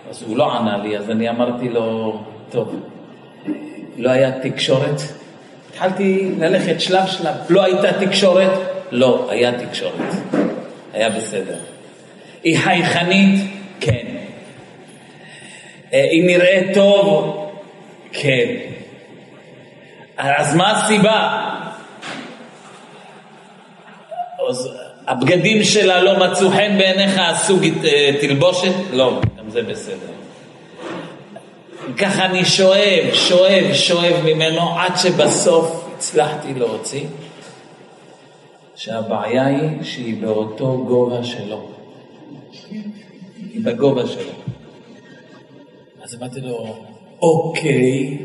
אז 0.10 0.24
הוא 0.28 0.38
לא 0.38 0.54
ענה 0.54 0.78
לי, 0.78 0.98
אז 0.98 1.10
אני 1.10 1.30
אמרתי 1.30 1.70
לו, 1.70 2.20
טוב, 2.52 2.76
לא 3.98 4.10
היה 4.10 4.40
תקשורת? 4.40 5.02
התחלתי 5.70 6.32
ללכת 6.40 6.82
שלב 6.82 7.08
שלב, 7.08 7.36
לא 7.50 7.64
הייתה 7.64 8.06
תקשורת? 8.06 8.52
לא, 8.92 9.28
היה 9.30 9.60
תקשורת, 9.68 10.14
היה 10.94 11.10
בסדר. 11.10 11.73
היא 12.44 12.60
חייכנית? 12.60 13.40
כן. 13.80 14.06
אה, 15.94 16.04
היא 16.12 16.24
נראית 16.24 16.74
טוב? 16.74 17.40
כן. 18.12 18.56
אז 20.18 20.56
מה 20.56 20.72
הסיבה? 20.72 21.50
אז 24.50 24.70
הבגדים 25.08 25.64
שלה 25.64 26.02
לא 26.02 26.28
מצאו 26.28 26.50
חן 26.50 26.78
בעיניך, 26.78 27.20
הסוג 27.20 27.64
אה, 27.84 28.10
תלבושת? 28.22 28.74
לא, 28.94 29.22
גם 29.38 29.50
זה 29.50 29.62
בסדר. 29.62 30.08
ככה 31.98 32.26
אני 32.26 32.46
שואב, 32.46 33.14
שואב, 33.14 33.74
שואב 33.74 34.16
ממנו, 34.24 34.80
עד 34.80 34.92
שבסוף 34.98 35.90
הצלחתי 35.96 36.54
להוציא 36.54 37.06
שהבעיה 38.76 39.46
היא 39.46 39.84
שהיא 39.84 40.22
באותו 40.22 40.84
גובה 40.88 41.24
שלו. 41.24 41.83
בגובה 43.64 44.08
שלו. 44.08 44.32
אז 46.04 46.16
אמרתי 46.16 46.42
לו, 46.42 46.76
אוקיי, 47.22 48.18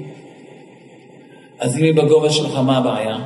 אז 1.58 1.78
אם 1.78 1.84
היא 1.84 1.94
בגובה 1.94 2.30
שלך, 2.30 2.54
מה 2.54 2.78
הבעיה? 2.78 3.16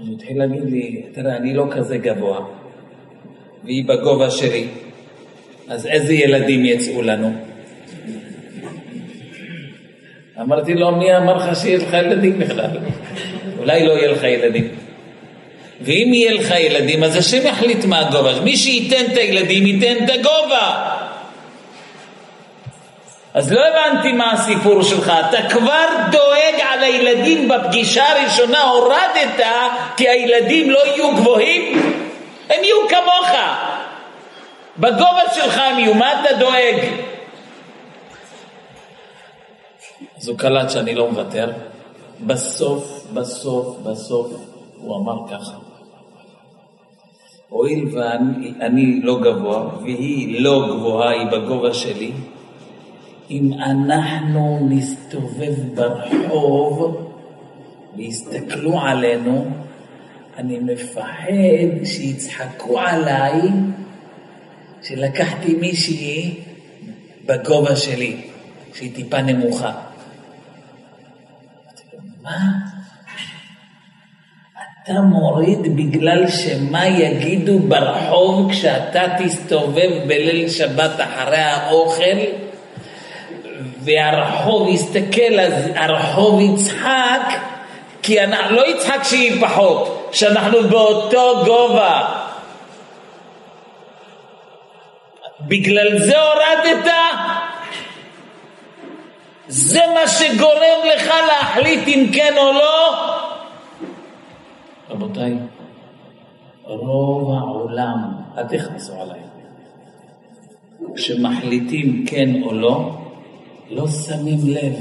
אז 0.00 0.08
הוא 0.08 0.14
התחיל 0.16 0.38
להגיד 0.38 0.64
לי, 0.64 1.02
תראה, 1.12 1.36
אני 1.36 1.54
לא 1.54 1.66
כזה 1.70 1.98
גבוה, 1.98 2.46
והיא 3.64 3.84
בגובה 3.88 4.30
שלי, 4.30 4.68
אז 5.68 5.86
איזה 5.86 6.14
ילדים 6.14 6.64
יצאו 6.64 7.02
לנו? 7.02 7.32
אמרתי 10.40 10.74
לו, 10.74 10.96
מי 10.96 11.16
אמר 11.16 11.36
לך 11.36 11.56
שיש 11.56 11.82
לך 11.82 11.92
ילדים 11.92 12.38
בכלל? 12.38 12.70
אולי 13.58 13.86
לא 13.86 13.92
יהיה 13.92 14.10
לך 14.10 14.22
ילדים. 14.22 14.68
ואם 15.84 16.10
יהיה 16.14 16.32
לך 16.32 16.50
ילדים, 16.50 17.04
אז 17.04 17.16
השם 17.16 17.46
יחליט 17.46 17.84
מה 17.84 17.98
הגובה. 17.98 18.40
מי 18.40 18.56
שייתן 18.56 19.12
את 19.12 19.16
הילדים, 19.16 19.66
ייתן 19.66 20.04
את 20.04 20.10
הגובה. 20.10 20.92
אז 23.34 23.52
לא 23.52 23.60
הבנתי 23.66 24.12
מה 24.12 24.32
הסיפור 24.32 24.82
שלך, 24.82 25.12
אתה 25.28 25.48
כבר 25.50 25.86
דואג 26.10 26.60
על 26.70 26.84
הילדים 26.84 27.48
בפגישה 27.48 28.04
הראשונה, 28.12 28.62
הורדת 28.62 29.46
כי 29.96 30.08
הילדים 30.08 30.70
לא 30.70 30.86
יהיו 30.86 31.16
גבוהים? 31.16 31.94
הם 32.48 32.64
יהיו 32.64 32.88
כמוך. 32.88 33.38
בגובה 34.78 35.22
שלך 35.34 35.58
הם 35.58 35.78
יהיו, 35.78 35.94
מה 35.94 36.20
אתה 36.20 36.36
דואג? 36.36 36.76
אז 40.18 40.28
הוא 40.28 40.38
קלט 40.38 40.70
שאני 40.70 40.94
לא 40.94 41.10
מוותר. 41.10 41.50
בסוף, 42.20 43.04
בסוף, 43.12 43.76
בסוף, 43.78 44.26
הוא 44.76 44.96
אמר 44.96 45.28
ככה: 45.30 45.61
הואיל 47.52 47.88
ואני 47.92 49.00
לא 49.02 49.20
גבוה, 49.20 49.78
והיא 49.82 50.40
לא 50.40 50.68
גבוהה, 50.68 51.10
היא 51.10 51.26
בגובה 51.26 51.74
שלי, 51.74 52.12
אם 53.30 53.52
אנחנו 53.52 54.68
נסתובב 54.70 55.54
ברחוב 55.74 56.96
ויסתכלו 57.96 58.80
עלינו, 58.80 59.46
אני 60.36 60.58
מפחד 60.58 61.84
שיצחקו 61.84 62.78
עליי 62.78 63.40
שלקחתי 64.82 65.54
מישהי 65.54 66.40
בגובה 67.26 67.76
שלי, 67.76 68.16
שהיא 68.74 68.94
טיפה 68.94 69.22
נמוכה. 69.22 69.72
מה? 72.22 72.71
אתה 74.84 74.92
מוריד 74.92 75.76
בגלל 75.76 76.28
שמה 76.30 76.86
יגידו 76.86 77.58
ברחוב 77.58 78.52
כשאתה 78.52 79.02
תסתובב 79.18 79.90
בליל 80.06 80.48
שבת 80.48 80.90
אחרי 81.00 81.36
האוכל 81.36 82.18
והרחוב 83.84 84.68
יסתכל, 84.68 85.40
אז 85.40 85.52
הרחוב 85.74 86.40
יצחק, 86.40 87.20
כי 88.02 88.20
אנחנו, 88.20 88.56
לא 88.56 88.66
יצחק 88.66 88.98
שהיא 89.02 89.46
פחות, 89.46 90.10
שאנחנו 90.12 90.68
באותו 90.68 91.44
גובה. 91.44 92.08
בגלל 95.40 95.98
זה 95.98 96.14
הורדת? 96.20 96.92
זה 99.48 99.80
מה 99.94 100.08
שגורם 100.08 100.88
לך 100.94 101.12
להחליט 101.26 101.88
אם 101.88 102.06
כן 102.12 102.34
או 102.36 102.52
לא? 102.52 103.21
רבותיי, 104.90 105.34
רוב 106.64 107.30
העולם, 107.30 107.98
אל 108.38 108.42
תכנסו 108.42 108.92
עליי, 109.00 109.20
כשמחליטים 110.96 112.04
כן 112.06 112.42
או 112.42 112.52
לא, 112.52 112.90
לא 113.70 113.88
שמים 113.88 114.38
לב. 114.44 114.74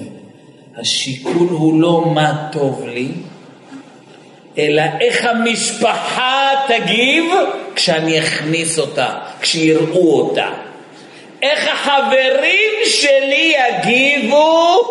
השיקול 0.77 1.47
הוא 1.49 1.81
לא 1.81 2.11
מה 2.15 2.49
טוב 2.51 2.85
לי, 2.85 3.07
אלא 4.57 4.83
איך 5.01 5.25
המשפחה 5.25 6.49
תגיב 6.67 7.25
כשאני 7.75 8.19
אכניס 8.19 8.79
אותה, 8.79 9.19
כשיראו 9.41 10.19
אותה. 10.19 10.49
איך 11.41 11.67
החברים 11.73 12.71
שלי 12.85 13.53
יגיבו 13.69 14.81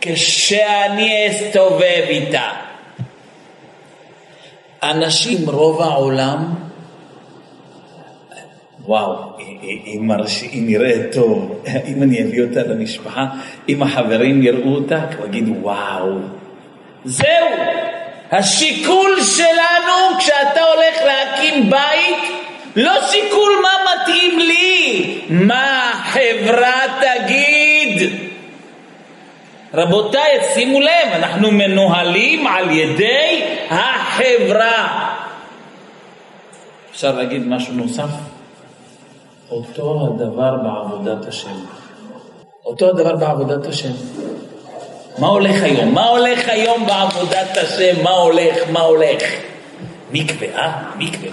כשאני 0.00 1.28
אסתובב 1.30 2.04
איתה. 2.08 2.50
אנשים, 4.82 5.50
רוב 5.50 5.82
העולם, 5.82 6.54
וואו, 8.84 9.14
היא, 9.38 9.80
היא, 9.84 10.00
מרש... 10.00 10.42
היא 10.42 10.62
נראית 10.62 11.12
טוב, 11.12 11.62
אם 11.88 12.02
אני 12.02 12.22
אביא 12.22 12.42
אותה 12.42 12.62
למשפחה, 12.62 13.26
אם 13.68 13.82
החברים 13.82 14.42
יראו 14.42 14.74
אותה, 14.74 15.00
הוא 15.18 15.26
יגידו 15.26 15.52
וואו. 15.60 16.18
זהו, 17.04 17.48
השיקול 18.30 19.20
שלנו 19.36 20.18
כשאתה 20.18 20.60
הולך 20.60 20.96
להקים 21.06 21.70
בית, 21.70 22.32
לא 22.76 22.92
שיקול 23.10 23.52
מה 23.62 23.92
מתאים 23.92 24.38
לי, 24.38 25.18
מה 25.30 25.90
החברה 25.90 26.80
תגיד. 27.00 27.59
רבותיי, 29.74 30.38
שימו 30.54 30.80
לב, 30.80 31.12
אנחנו 31.12 31.50
מנוהלים 31.50 32.46
על 32.46 32.70
ידי 32.70 33.44
החברה. 33.70 35.10
אפשר 36.90 37.14
להגיד 37.14 37.46
משהו 37.46 37.74
נוסף? 37.74 38.08
אותו 39.50 40.08
הדבר 40.14 40.56
בעבודת 40.56 41.28
השם. 41.28 41.56
אותו 42.66 42.88
הדבר 42.88 43.16
בעבודת 43.16 43.66
השם. 43.66 43.92
מה 45.18 45.26
הולך 45.26 45.62
היום? 45.62 45.94
מה 45.94 46.06
הולך 46.06 46.48
היום 46.48 46.86
בעבודת 46.86 47.56
השם? 47.56 48.02
מה 48.02 48.10
הולך? 48.10 48.56
מה 48.72 48.80
הולך? 48.80 49.22
מקווה, 50.12 50.48
אה? 50.56 50.72
מקווה. 50.98 51.30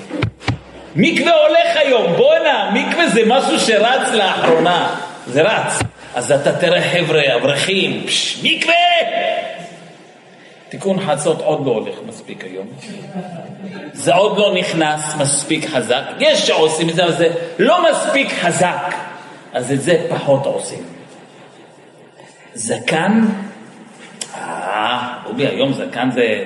מקווה 0.95 1.31
הולך 1.47 1.75
היום, 1.75 2.13
בואנה, 2.17 2.71
מקווה 2.73 3.09
זה 3.09 3.21
משהו 3.25 3.59
שרץ 3.59 4.13
לאחרונה, 4.13 4.95
זה 5.27 5.41
רץ. 5.41 5.79
אז 6.17 6.31
אתה 6.31 6.59
תראה 6.59 6.81
חבר'ה, 6.81 7.35
אברכים, 7.35 8.05
מקווה! 8.43 8.73
תיקון 10.69 10.99
חצות 10.99 11.41
עוד 11.41 11.65
לא 11.65 11.71
הולך 11.71 11.95
מספיק 12.07 12.43
היום. 12.43 12.67
זה 13.93 14.15
עוד 14.15 14.37
לא 14.37 14.53
נכנס 14.59 15.15
מספיק 15.19 15.65
חזק. 15.65 16.01
יש 16.19 16.47
שעושים 16.47 16.89
את 16.89 16.95
זה, 16.95 17.03
אבל 17.03 17.11
זה 17.11 17.29
לא 17.59 17.91
מספיק 17.91 18.33
חזק. 18.41 18.93
אז 19.53 19.71
את 19.71 19.81
זה 19.81 20.05
פחות 20.09 20.45
עושים. 20.45 20.83
זקן, 22.53 23.25
אה, 24.35 25.13
רובי, 25.25 25.47
היום 25.47 25.73
זקן 25.73 26.09
זה, 26.11 26.43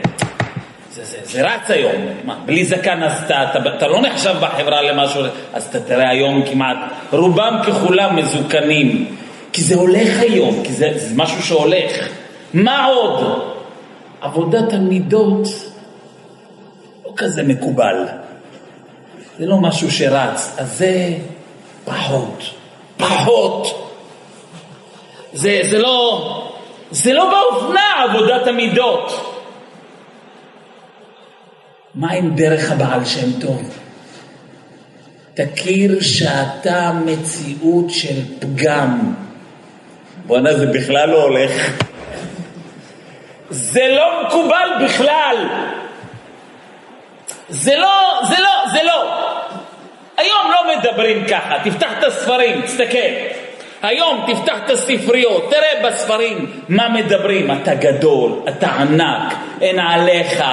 זה, 0.92 1.04
זה, 1.04 1.18
זה 1.24 1.48
רץ 1.48 1.70
היום. 1.72 2.02
מה, 2.24 2.36
בלי 2.46 2.66
זקן 2.66 3.04
אז 3.04 3.24
אתה, 3.24 3.44
אתה, 3.44 3.76
אתה 3.78 3.88
לא 3.88 4.02
נחשב 4.02 4.36
בחברה 4.42 4.82
למשהו, 4.82 5.22
אז 5.54 5.64
אתה 5.64 5.80
תראה 5.80 6.10
היום 6.10 6.46
כמעט, 6.46 6.78
רובם 7.12 7.60
ככולם 7.68 8.16
מזוקנים. 8.16 9.21
כי 9.54 9.62
זה 9.62 9.76
הולך 9.76 10.20
היום, 10.20 10.64
כי 10.64 10.74
זה, 10.74 10.92
זה 10.96 11.16
משהו 11.16 11.42
שהולך. 11.42 12.08
מה 12.54 12.86
עוד? 12.86 13.42
עבודת 14.22 14.74
המידות 14.74 15.48
לא 17.06 17.14
כזה 17.18 17.44
מקובל. 17.44 18.08
זה 19.40 19.46
לא 19.46 19.58
משהו 19.58 19.92
שרץ, 19.92 20.56
אז 20.58 20.78
זה 20.78 21.18
פחות, 21.86 22.44
פחות. 22.98 23.88
זה, 25.34 25.62
זה 25.70 25.80
לא, 25.80 26.52
זה 26.92 27.14
לא 27.14 27.32
באופנה 27.32 28.04
עבודת 28.04 28.48
המידות. 28.48 29.38
מה 31.96 32.12
עם 32.12 32.36
דרך 32.36 32.72
הבעל 32.72 33.06
שם 33.06 33.40
טוב? 33.40 33.62
תכיר 35.34 36.02
שאתה 36.02 36.92
מציאות 37.06 37.90
של 37.90 38.22
פגם. 38.40 39.14
בואנה, 40.32 40.54
זה 40.54 40.66
בכלל 40.66 41.10
לא 41.10 41.24
הולך. 41.24 41.52
זה 43.50 43.88
לא 43.88 44.24
מקובל 44.24 44.70
בכלל. 44.84 45.36
זה 47.50 47.76
לא, 47.76 48.22
זה 48.30 48.36
לא, 48.40 48.72
זה 48.72 48.84
לא. 48.84 49.04
היום 50.18 50.52
לא 50.52 50.78
מדברים 50.78 51.26
ככה, 51.26 51.56
תפתח 51.64 51.90
את 52.00 52.04
הספרים, 52.04 52.62
תסתכל. 52.62 52.98
היום 53.82 54.26
תפתח 54.28 54.56
את 54.66 54.70
הספריות, 54.70 55.50
תראה 55.52 55.90
בספרים 55.90 56.62
מה 56.70 56.90
מדברים. 56.90 57.52
אתה 57.52 57.76
גדול, 57.76 58.32
אתה 58.50 58.68
ענק, 58.68 59.34
אין 59.62 59.80
עליך, 59.80 60.44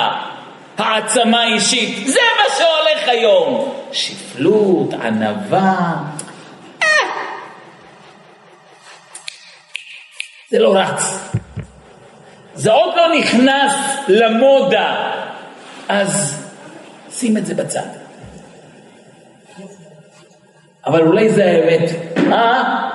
העצמה 0.79 1.47
אישית. 1.47 2.07
זה 2.07 2.21
מה 2.37 2.55
שהולך 2.57 3.09
היום. 3.09 3.75
שפלות, 3.93 4.95
ענווה. 4.95 6.18
זה 10.51 10.59
לא 10.59 10.77
רץ. 10.77 11.19
זה 12.55 12.73
עוד 12.73 12.95
לא 12.97 13.19
נכנס 13.19 13.73
למודה, 14.09 15.13
אז 15.89 16.43
שים 17.11 17.37
את 17.37 17.47
זה 17.47 17.55
בצד. 17.55 17.87
אבל 20.87 21.07
אולי 21.07 21.31
זה 21.31 21.45
האמת. 21.45 21.91
אה? 22.33 22.89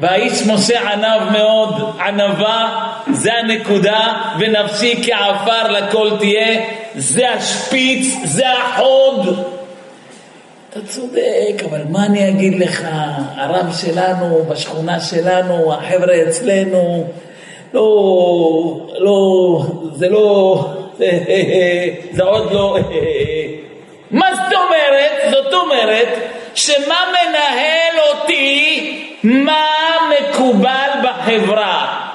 והאיש 0.00 0.46
משה 0.46 0.92
ענב 0.92 1.30
מאוד, 1.32 1.96
ענבה, 2.00 2.88
זה 3.12 3.34
הנקודה, 3.34 4.32
ונפשי 4.38 5.02
כעפר 5.04 5.72
לכל 5.72 6.10
תהיה, 6.18 6.60
זה 6.94 7.30
השפיץ, 7.30 8.16
זה 8.24 8.52
החוד. 8.52 9.57
אתה 10.70 10.80
צודק, 10.80 11.62
אבל 11.70 11.80
מה 11.90 12.06
אני 12.06 12.28
אגיד 12.28 12.58
לך, 12.58 12.84
הרב 13.36 13.72
שלנו, 13.80 14.44
בשכונה 14.44 15.00
שלנו, 15.00 15.72
החבר'ה 15.74 16.22
אצלנו, 16.28 17.06
לא, 17.74 17.82
לא, 18.98 19.62
זה 19.94 20.08
לא, 20.08 20.64
זה 22.16 22.22
עוד 22.22 22.52
לא... 22.52 22.78
מה 24.10 24.26
זאת 24.34 24.52
אומרת? 24.52 25.12
זאת 25.30 25.52
אומרת 25.52 26.08
שמה 26.54 26.98
מנהל 27.12 28.00
אותי, 28.12 29.04
מה 29.22 29.66
מקובל 30.10 30.90
בחברה, 31.02 32.08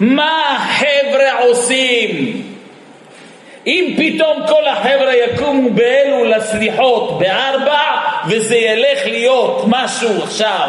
מה 0.00 0.56
החבר'ה 0.56 1.42
עושים. 1.42 2.42
אם 3.66 3.94
פתאום 3.96 4.46
כל 4.46 4.68
החבר'ה 4.68 5.14
יקומו 5.14 5.70
באלו 5.70 6.24
לסליחות 6.24 7.18
בארבע 7.18 7.80
וזה 8.28 8.56
ילך 8.56 9.06
להיות 9.06 9.64
משהו 9.66 10.22
עכשיו 10.22 10.68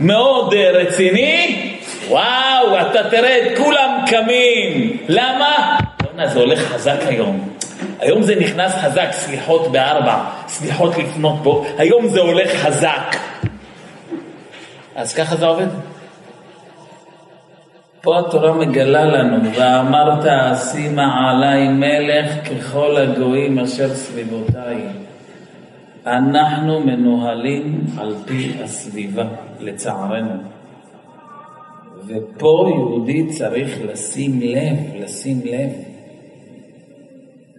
מאוד 0.00 0.54
רציני, 0.54 1.72
וואו, 2.08 2.80
אתה 2.80 3.10
תראה 3.10 3.38
את 3.38 3.58
כולם 3.58 3.98
קמים. 4.06 4.96
למה? 5.08 5.78
בוא'נה, 6.02 6.28
זה 6.28 6.40
הולך 6.40 6.58
חזק 6.58 6.98
היום. 7.08 7.48
היום 8.00 8.22
זה 8.22 8.34
נכנס 8.34 8.72
חזק, 8.74 9.08
סליחות 9.12 9.72
בארבע, 9.72 10.18
סליחות 10.48 10.98
לפנות 10.98 11.42
בו, 11.42 11.66
היום 11.78 12.08
זה 12.08 12.20
הולך 12.20 12.50
חזק. 12.54 13.16
אז 14.94 15.14
ככה 15.14 15.36
זה 15.36 15.46
עובד. 15.46 15.66
פה 18.06 18.18
התורה 18.18 18.52
מגלה 18.52 19.04
לנו, 19.04 19.36
ואמרת 19.58 20.24
אשימה 20.24 21.30
עלי 21.30 21.68
מלך 21.68 22.48
ככל 22.48 22.96
הגויים 22.96 23.58
אשר 23.58 23.94
סביבותיי. 23.94 24.86
אנחנו 26.06 26.80
מנוהלים 26.80 27.84
על 27.98 28.14
פי 28.24 28.52
הסביבה, 28.64 29.24
לצערנו. 29.60 30.42
ופה 32.06 32.70
יהודי 32.74 33.26
צריך 33.26 33.78
לשים 33.84 34.40
לב, 34.40 35.02
לשים 35.04 35.40
לב. 35.44 35.70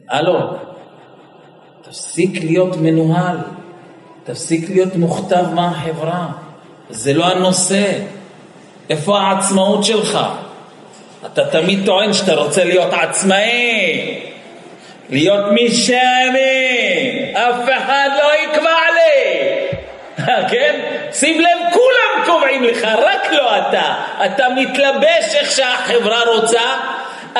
הלו, 0.09 0.39
תפסיק 1.81 2.43
להיות 2.43 2.77
מנוהל, 2.81 3.37
תפסיק 4.23 4.69
להיות 4.69 4.95
מוכתב 4.95 5.45
מהחברה, 5.55 6.27
זה 6.89 7.13
לא 7.13 7.25
הנושא. 7.25 8.16
איפה 8.89 9.19
העצמאות 9.19 9.83
שלך? 9.83 10.19
אתה 11.25 11.45
תמיד 11.45 11.85
טוען 11.85 12.13
שאתה 12.13 12.35
רוצה 12.35 12.63
להיות 12.63 12.93
עצמאי, 12.93 14.19
להיות 15.09 15.45
מי 15.51 15.71
שאני, 15.71 17.33
אף 17.33 17.69
אחד 17.77 18.09
לא 18.23 18.31
יקבע 18.43 18.79
לי, 18.95 19.67
כן? 20.51 20.79
שים 21.11 21.41
לב, 21.41 21.57
כולם 21.73 22.25
קובעים 22.25 22.63
לך, 22.63 22.83
רק 22.83 23.31
לא 23.31 23.57
אתה. 23.57 23.95
אתה 24.25 24.49
מתלבש 24.49 25.35
איך 25.35 25.51
שהחברה 25.51 26.21
רוצה, 26.35 26.61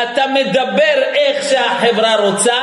אתה 0.03 0.27
מדבר 0.27 1.03
איך 1.15 1.49
שהחברה 1.49 2.15
רוצה, 2.15 2.62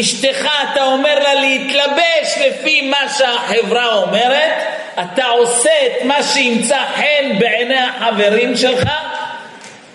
אשתך 0.00 0.48
אתה 0.72 0.84
אומר 0.84 1.18
לה 1.18 1.34
להתלבש 1.34 2.38
לפי 2.46 2.90
מה 2.90 3.08
שהחברה 3.18 3.94
אומרת, 3.94 4.67
אתה 5.00 5.24
עושה 5.26 5.70
את 5.86 6.04
מה 6.06 6.22
שימצא 6.22 6.84
חן 6.96 7.38
בעיני 7.38 7.74
החברים 7.74 8.56
שלך, 8.56 8.88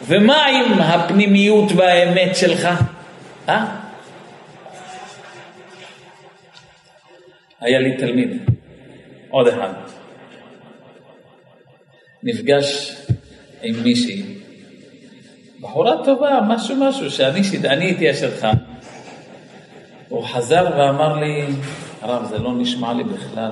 ומה 0.08 0.46
עם 0.46 0.82
הפנימיות 0.82 1.72
והאמת 1.76 2.36
שלך? 2.36 2.68
אה? 3.50 3.66
היה 7.62 7.80
לי 7.80 7.98
תלמיד, 7.98 8.50
עוד 9.30 9.48
אחד, 9.48 9.70
נפגש 12.24 12.96
עם 13.62 13.84
מישהי, 13.84 14.24
בחורה 15.62 16.06
טובה, 16.06 16.40
משהו 16.48 16.76
משהו, 16.76 17.12
שאני 17.12 17.42
אני 17.66 17.86
הייתי 17.86 18.12
אשתך. 18.12 18.48
הוא 20.10 20.26
חזר 20.28 20.68
ואמר 20.78 21.14
לי, 21.20 21.46
הרב, 22.02 22.26
זה 22.26 22.38
לא 22.38 22.54
נשמע 22.58 22.94
לי 22.94 23.04
בכלל. 23.04 23.52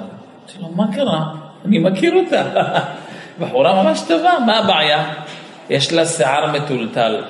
אמרתי 0.60 0.62
לו, 0.62 0.70
מה 0.76 0.96
קרה? 0.96 1.26
אני 1.66 1.80
מכיר 1.80 2.14
אותה. 2.16 2.44
בחורה 3.40 3.84
ממש 3.84 4.02
טובה, 4.08 4.34
מה 4.46 4.60
הבעיה? 4.60 5.14
יש 5.70 5.94
לה 5.94 6.06
שיער 6.06 6.52
מטולטל. 6.52 7.24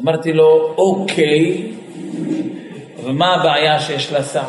אמרתי 0.00 0.32
לו, 0.32 0.74
אוקיי, 0.78 1.72
ומה 3.04 3.34
הבעיה 3.34 3.80
שיש 3.80 4.12
לה 4.12 4.22
שיער? 4.22 4.44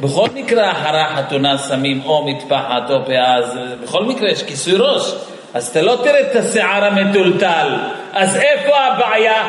בכל 0.00 0.28
מקרה 0.34 0.72
אחרי 0.72 1.00
החתונה 1.00 1.58
שמים 1.58 2.02
או 2.04 2.28
מטפחת 2.28 2.90
או 2.90 3.04
פאה, 3.06 3.34
אז 3.34 3.58
בכל 3.82 4.04
מקרה 4.04 4.30
יש 4.30 4.42
כיסוי 4.42 4.74
ראש. 4.78 5.14
אז 5.54 5.68
אתה 5.68 5.82
לא 5.82 5.96
תראה 6.04 6.20
את 6.20 6.36
השיער 6.36 6.84
המטולטל. 6.84 7.76
אז 8.12 8.36
איפה 8.36 8.76
הבעיה? 8.76 9.46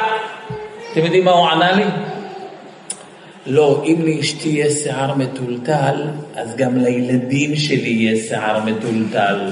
אתם 0.91 1.05
יודעים 1.05 1.25
מה 1.25 1.31
הוא 1.31 1.47
ענה 1.47 1.71
לי? 1.71 1.83
לא, 3.49 3.83
אם 3.85 4.01
לאשתי 4.05 4.49
יש 4.49 4.73
שיער 4.73 5.15
מטולטל, 5.15 6.03
אז 6.35 6.55
גם 6.55 6.77
לילדים 6.77 7.55
שלי 7.55 7.89
יש 7.89 8.27
שיער 8.27 8.59
מטולטל. 8.65 9.51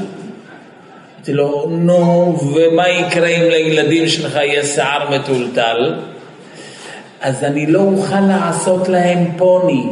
אמרתי 1.15 1.33
לו, 1.33 1.67
נו, 1.69 2.37
ומה 2.55 2.89
יקרה 2.89 3.27
אם 3.27 3.41
לילדים 3.41 4.07
שלך 4.07 4.39
יש 4.43 4.65
שיער 4.65 5.09
מטולטל? 5.19 5.95
אז 7.21 7.43
אני 7.43 7.65
לא 7.65 7.79
אוכל 7.79 8.19
לעשות 8.19 8.87
להם 8.87 9.37
פוני. 9.37 9.83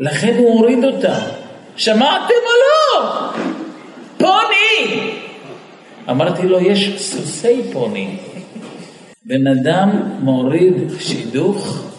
לכן 0.00 0.34
הוא 0.38 0.58
הוריד 0.58 0.84
אותה. 0.84 1.18
שמעתם 1.76 2.34
או 2.46 2.52
לא? 2.62 3.10
פוני! 4.18 5.10
אמרתי 6.10 6.42
לו, 6.46 6.60
יש 6.60 7.02
סוסי 7.02 7.62
פוני. 7.72 8.16
בן 9.28 9.46
אדם 9.46 9.90
מוריד 10.20 10.74
שידוך, 11.00 11.90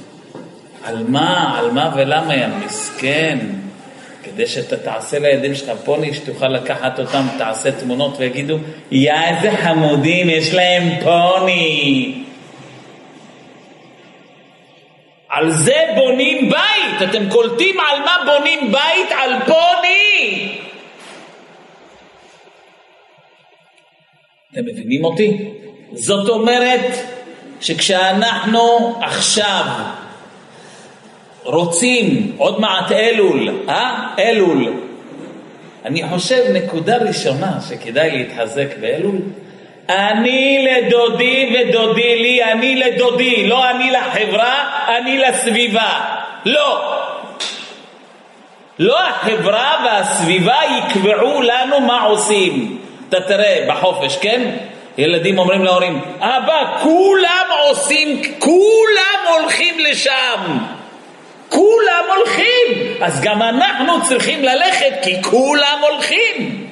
על 0.83 1.03
מה, 1.07 1.59
על 1.59 1.71
מה 1.71 1.93
ולמה, 1.95 2.35
יא 2.35 2.47
מסכן. 2.47 3.39
כדי 4.23 4.47
שאתה 4.47 4.77
תעשה 4.77 5.19
לילדים 5.19 5.55
שלך 5.55 5.69
פוני, 5.85 6.13
שתוכל 6.13 6.47
לקחת 6.47 6.99
אותם, 6.99 7.21
תעשה 7.37 7.71
תמונות 7.71 8.15
ויגידו, 8.17 8.57
יא 8.91 9.13
איזה 9.13 9.51
חמודים, 9.57 10.29
יש 10.29 10.53
להם 10.53 10.83
פוני. 11.03 12.23
על 15.29 15.51
זה 15.51 15.77
בונים 15.95 16.49
בית, 16.49 17.09
אתם 17.09 17.29
קולטים 17.29 17.75
על 17.79 17.99
מה 17.99 18.17
בונים 18.25 18.71
בית? 18.71 19.11
על 19.11 19.33
פוני! 19.45 20.49
אתם 24.51 24.65
מבינים 24.65 25.03
אותי? 25.03 25.37
זאת 25.93 26.29
אומרת 26.29 27.18
שכשאנחנו 27.61 28.95
עכשיו 29.01 29.63
רוצים, 31.43 32.35
עוד 32.37 32.61
מעט 32.61 32.91
אלול, 32.91 33.49
אה? 33.69 34.07
אלול. 34.19 34.73
אני 35.85 36.09
חושב 36.09 36.43
נקודה 36.53 36.97
ראשונה 36.97 37.51
שכדאי 37.69 38.17
להתחזק 38.17 38.77
באלול, 38.81 39.15
אני 39.89 40.67
לדודי 40.67 41.55
ודודי 41.55 42.19
לי, 42.19 42.43
אני 42.43 42.75
לדודי, 42.75 43.47
לא 43.47 43.69
אני 43.69 43.91
לחברה, 43.91 44.85
אני 44.97 45.17
לסביבה. 45.17 45.99
לא. 46.45 46.95
לא 48.79 48.99
החברה 49.07 49.85
והסביבה 49.85 50.59
יקבעו 50.77 51.41
לנו 51.41 51.79
מה 51.79 52.01
עושים. 52.01 52.77
אתה 53.09 53.21
תראה 53.21 53.65
בחופש, 53.69 54.17
כן? 54.17 54.55
ילדים 54.99 55.39
אומרים 55.39 55.63
להורים, 55.63 56.01
אבא, 56.19 56.77
כולם 56.83 57.45
עושים, 57.67 58.21
כולם 58.39 59.39
הולכים 59.39 59.79
לשם. 59.79 60.57
כולם 61.49 62.03
הולכים. 62.17 62.93
אז 63.01 63.21
גם 63.21 63.41
אנחנו 63.41 64.05
צריכים 64.07 64.43
ללכת, 64.43 64.93
כי 65.01 65.23
כולם 65.23 65.79
הולכים. 65.91 66.67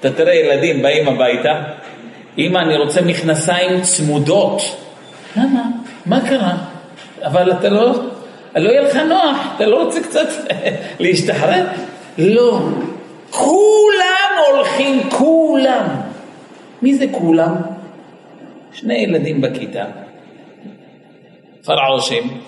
אתה 0.00 0.10
תראה 0.10 0.34
ילדים 0.34 0.82
באים 0.82 1.08
הביתה, 1.08 1.62
אמא, 2.38 2.58
אני 2.58 2.76
רוצה 2.76 3.00
מכנסיים 3.02 3.80
צמודות. 3.80 4.62
למה? 5.36 5.62
מה 6.06 6.20
קרה? 6.28 6.54
אבל 7.22 7.52
אתה 7.52 7.68
לא, 7.68 7.92
לא 8.56 8.70
יהיה 8.70 8.82
לך 8.82 8.96
נוח, 8.96 9.36
אתה 9.56 9.66
לא 9.66 9.82
רוצה 9.82 10.00
קצת 10.00 10.28
להשתחרר? 10.98 11.64
לא. 12.18 12.58
כולם 13.30 14.30
הולכים, 14.48 15.10
כולם. 15.10 16.11
מי 16.82 16.94
זה 16.94 17.06
כולם? 17.12 17.54
שני 18.72 18.94
ילדים 18.94 19.40
בכיתה, 19.40 19.84
פרעושים, 21.64 22.40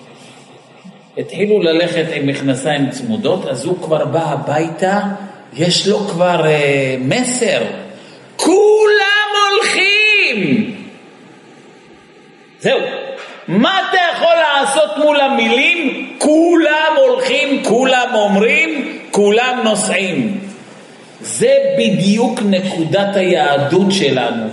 התחילו 1.17 1.63
ללכת 1.63 2.05
עם 2.13 2.27
מכנסיים 2.27 2.89
צמודות, 2.89 3.45
אז 3.45 3.65
הוא 3.65 3.77
כבר 3.81 4.05
בא 4.05 4.31
הביתה, 4.31 4.99
יש 5.53 5.87
לו 5.87 5.99
כבר 5.99 6.45
אה, 6.45 6.95
מסר. 6.99 7.61
כולם 8.35 9.29
הולכים! 9.51 10.75
זהו. 12.59 12.79
מה 13.47 13.79
אתה 13.89 13.97
יכול 14.13 14.35
לעשות 14.35 14.97
מול 14.97 15.19
המילים? 15.19 16.09
כולם 16.17 16.95
הולכים, 16.97 17.63
כולם 17.63 18.09
אומרים, 18.13 18.99
כולם 19.11 19.61
נוסעים. 19.63 20.39
זה 21.25 21.57
בדיוק 21.77 22.39
נקודת 22.45 23.15
היהדות 23.15 23.87
שלנו. 23.91 24.47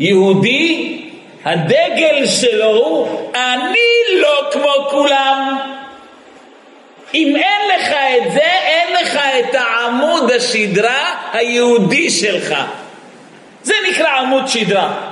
יהודי, 0.00 1.00
הדגל 1.44 2.26
שלו 2.26 2.68
הוא 2.68 3.30
אני 3.34 4.20
לא 4.20 4.50
כמו 4.52 4.72
כולם. 4.90 5.58
אם 7.14 7.36
אין 7.36 7.78
לך 7.78 7.92
את 7.92 8.32
זה, 8.32 8.40
אין 8.40 8.94
לך 9.02 9.20
את 9.40 9.54
העמוד 9.54 10.30
השדרה 10.30 11.14
היהודי 11.32 12.10
שלך. 12.10 12.54
זה 13.62 13.74
נקרא 13.90 14.08
עמוד 14.08 14.48
שדרה. 14.48 15.10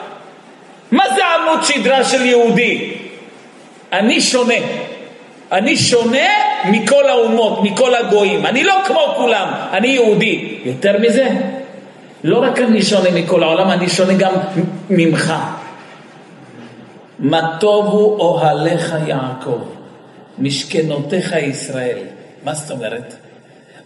מה 0.90 1.04
זה 1.14 1.26
עמוד 1.26 1.64
שדרה 1.64 2.04
של 2.04 2.26
יהודי? 2.26 2.90
אני 3.92 4.20
שונה. 4.20 4.87
אני 5.52 5.76
שונה 5.76 6.28
מכל 6.70 7.08
האומות, 7.08 7.62
מכל 7.62 7.94
הגויים. 7.94 8.46
אני 8.46 8.64
לא 8.64 8.74
כמו 8.86 9.14
כולם, 9.16 9.48
אני 9.72 9.88
יהודי. 9.88 10.58
יותר 10.64 10.98
מזה, 10.98 11.28
לא 12.24 12.42
רק 12.42 12.58
אני 12.58 12.82
שונה 12.82 13.10
מכל 13.10 13.42
העולם, 13.42 13.70
אני 13.70 13.88
שונה 13.88 14.14
גם 14.14 14.32
ממך. 14.90 15.34
מה 17.18 17.56
טובו 17.60 18.16
אוהליך 18.20 18.94
יעקב, 19.06 19.60
משכנותיך 20.38 21.34
ישראל. 21.42 21.98
מה 22.44 22.54
זאת 22.54 22.70
אומרת? 22.70 23.14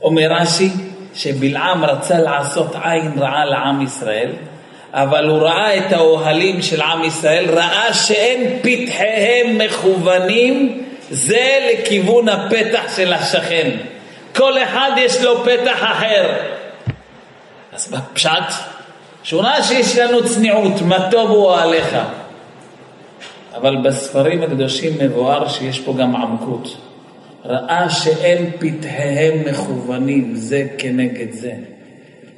אומר 0.03 0.29
רש"י 0.31 0.71
שבלעם 1.15 1.85
רצה 1.85 2.19
לעשות 2.19 2.77
עין 2.83 3.13
רעה 3.19 3.45
לעם 3.45 3.83
ישראל, 3.83 4.31
אבל 4.93 5.29
הוא 5.29 5.39
ראה 5.39 5.77
את 5.77 5.93
האוהלים 5.93 6.63
של 6.63 6.83
עם 6.83 7.05
ישראל, 7.05 7.45
ראה 7.51 7.95
שאין 7.95 8.59
פתחיהם 8.63 9.59
מכוונים 9.59 10.82
זה 11.13 11.59
לכיוון 11.73 12.29
הפתח 12.29 12.97
של 12.97 13.13
השכן. 13.13 13.71
כל 14.37 14.59
אחד 14.59 14.91
יש 14.97 15.23
לו 15.23 15.45
פתח 15.45 15.79
אחר. 15.83 16.33
אז 17.73 17.89
בפשט, 17.89 18.53
ראה 19.33 19.63
שיש 19.63 19.99
לנו 19.99 20.29
צניעות, 20.29 20.83
מה 20.83 21.11
טוב 21.11 21.31
הוא 21.31 21.55
עליך. 21.55 21.97
אבל 23.55 23.77
בספרים 23.85 24.43
הקדושים 24.43 24.93
מבואר 25.01 25.49
שיש 25.49 25.81
פה 25.81 25.95
גם 25.99 26.17
עמקות. 26.17 26.77
ראה 27.45 27.91
שאין 27.91 28.51
פתחיהם 28.59 29.45
מכוונים 29.47 30.35
זה 30.35 30.67
כנגד 30.79 31.33
זה. 31.33 31.53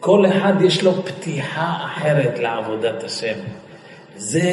כל 0.00 0.26
אחד 0.26 0.52
יש 0.64 0.82
לו 0.82 1.04
פתיחה 1.04 1.76
אחרת 1.84 2.38
לעבודת 2.38 3.04
השם. 3.04 3.34
זה 4.16 4.52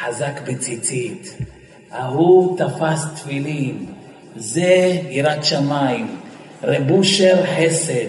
חזק 0.00 0.40
בציצית, 0.46 1.36
ההוא 1.94 2.58
תפס 2.58 3.06
תפילין, 3.14 3.86
זה 4.36 4.92
יראת 5.10 5.44
שמיים, 5.44 6.16
רב 6.64 6.90
אושר 6.90 7.36
חסד, 7.46 8.06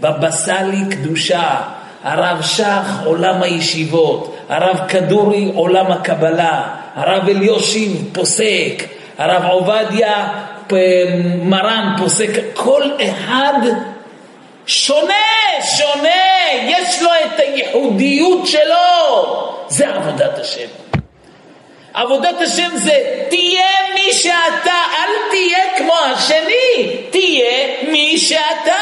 בבא 0.00 0.30
סאלי 0.30 0.84
קדושה, 0.90 1.60
הרב 2.04 2.42
שך 2.42 3.00
עולם 3.04 3.42
הישיבות, 3.42 4.36
הרב 4.48 4.88
כדורי 4.88 5.52
עולם 5.54 5.92
הקבלה, 5.92 6.76
הרב 6.94 7.28
אליושיב 7.28 8.10
פוסק, 8.12 8.84
הרב 9.18 9.44
עובדיה 9.44 10.28
מרן 11.42 11.94
פוסק, 11.98 12.30
כל 12.54 12.82
אחד 13.02 13.60
שונה, 14.66 15.14
שונה, 15.62 16.08
יש 16.62 17.02
לו 17.02 17.10
את 17.26 17.40
הייחודיות 17.40 18.46
שלו, 18.46 19.54
זה 19.68 19.88
עבודת 19.88 20.38
השם. 20.38 20.87
עבודת 21.98 22.40
השם 22.40 22.76
זה 22.76 23.24
תהיה 23.28 23.70
מי 23.94 24.12
שאתה, 24.12 24.78
אל 24.98 25.30
תהיה 25.30 25.58
כמו 25.78 25.94
השני, 26.12 26.96
תהיה 27.10 27.90
מי 27.90 28.18
שאתה. 28.18 28.72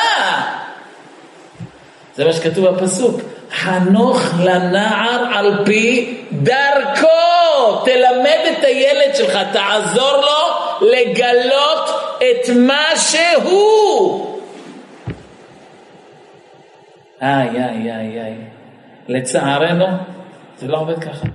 זה 2.14 2.24
מה 2.24 2.33
שכתוב 2.33 2.68
בפסוק, 2.68 3.20
חנוך 3.52 4.20
לנער 4.44 5.24
על 5.35 5.64
פי 5.64 6.16
דרכו, 6.33 7.85
תלמד 7.85 8.38
את 8.52 8.64
הילד 8.64 9.14
שלך, 9.14 9.38
תעזור 9.52 10.12
לו 10.16 10.88
לגלות 10.88 11.90
את 12.18 12.48
מה 12.57 12.85
שהוא. 12.96 14.40
איי, 17.22 17.48
איי, 17.48 17.92
איי, 17.92 18.20
איי. 18.20 18.35
לצערנו, 19.09 19.87
זה 20.59 20.68
לא 20.68 20.79
עובד 20.79 20.98
ככה. 20.98 21.26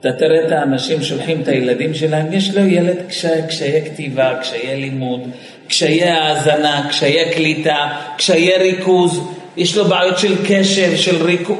אתה 0.00 0.12
תראה 0.12 0.46
את 0.46 0.52
האנשים 0.52 1.02
שולחים 1.02 1.40
את 1.40 1.48
הילדים 1.48 1.94
שלהם, 1.94 2.32
יש 2.32 2.56
לו 2.56 2.66
ילד 2.66 2.96
קשיי, 3.08 3.42
קשיי 3.48 3.84
כתיבה, 3.84 4.34
קשיי 4.40 4.76
לימוד, 4.76 5.20
קשיי 5.68 6.04
האזנה, 6.04 6.86
קשיי 6.88 7.34
קליטה, 7.34 7.88
קשיי 8.16 8.58
ריכוז, 8.58 9.20
יש 9.56 9.76
לו 9.76 9.84
בעיות 9.84 10.18
של 10.18 10.34
קשב, 10.48 10.96
של 10.96 11.26
ריכוז, 11.26 11.56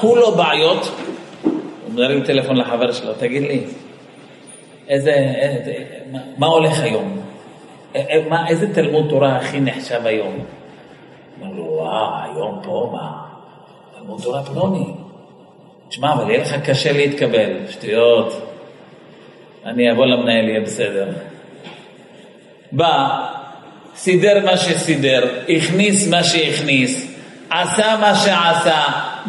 כולו 0.00 0.32
בעיות. 0.32 0.90
הוא 1.42 1.94
מרים 1.94 2.24
טלפון 2.24 2.56
לחבר 2.56 2.92
שלו, 2.92 3.12
תגיד 3.12 3.42
לי, 3.42 3.60
איזה, 4.88 5.12
איזה 5.38 5.72
מה, 6.12 6.18
מה 6.36 6.46
הולך 6.46 6.80
היום? 6.80 7.20
מה, 8.28 8.48
איזה 8.48 8.74
תלמוד 8.74 9.06
תורה 9.10 9.36
הכי 9.36 9.60
נחשב 9.60 10.06
היום? 10.06 10.38
אמר 11.42 11.52
לו, 11.52 11.64
וואו, 11.64 12.14
היום 12.24 12.60
פה, 12.64 12.90
מה? 12.92 13.22
תלמוד 13.98 14.22
תורה 14.22 14.42
פלוני. 14.42 15.07
תשמע, 15.88 16.12
אבל 16.12 16.30
יהיה 16.30 16.42
לך 16.42 16.54
קשה 16.64 16.92
להתקבל, 16.92 17.50
שטויות. 17.70 18.52
אני 19.66 19.92
אבוא 19.92 20.06
למנהל, 20.06 20.48
יהיה 20.48 20.60
בסדר. 20.60 21.08
בא, 22.72 23.08
סידר 23.96 24.44
מה 24.44 24.56
שסידר, 24.56 25.28
הכניס 25.48 26.08
מה 26.08 26.24
שהכניס, 26.24 27.14
עשה 27.50 27.96
מה 28.00 28.14
שעשה, 28.14 28.82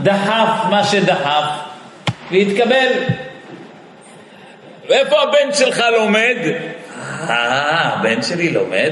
דחף 0.04 0.66
מה 0.70 0.84
שדחף, 0.84 1.44
והתקבל. 2.32 2.92
ואיפה 4.90 5.16
הבן 5.22 5.54
שלך 5.54 5.84
לומד? 5.94 6.38
אה, 7.30 7.94
הבן 7.94 8.22
שלי 8.22 8.50
לומד 8.50 8.92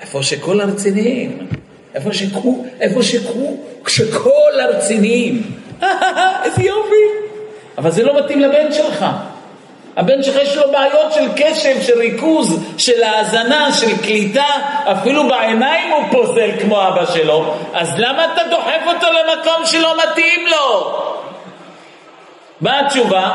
איפה 0.00 0.22
שכל 0.22 0.60
הרציניים, 0.60 1.38
איפה 1.94 2.12
שכו, 2.12 2.66
איפה 2.80 3.02
שכו, 3.02 3.56
שכל 3.86 4.60
הרציניים. 4.62 5.42
איזה 6.44 6.62
יופי. 6.62 7.30
אבל 7.78 7.90
זה 7.90 8.04
לא 8.04 8.18
מתאים 8.18 8.40
לבן 8.40 8.72
שלך. 8.72 9.06
הבן 9.96 10.22
שלך 10.22 10.36
יש 10.42 10.56
לו 10.56 10.72
בעיות 10.72 11.12
של 11.12 11.28
קשב, 11.36 11.82
של 11.82 11.98
ריכוז, 11.98 12.74
של 12.78 13.02
האזנה, 13.02 13.72
של 13.72 13.98
קליטה, 14.02 14.46
אפילו 14.84 15.28
בעיניים 15.28 15.92
הוא 15.92 16.02
פוזל 16.10 16.50
כמו 16.60 16.88
אבא 16.88 17.06
שלו, 17.06 17.54
אז 17.74 17.94
למה 17.98 18.24
אתה 18.24 18.42
דוחף 18.50 18.82
אותו 18.86 19.06
למקום 19.06 19.66
שלא 19.66 19.94
מתאים 19.96 20.46
לו? 20.46 20.98
מה 22.60 22.80
התשובה? 22.80 23.30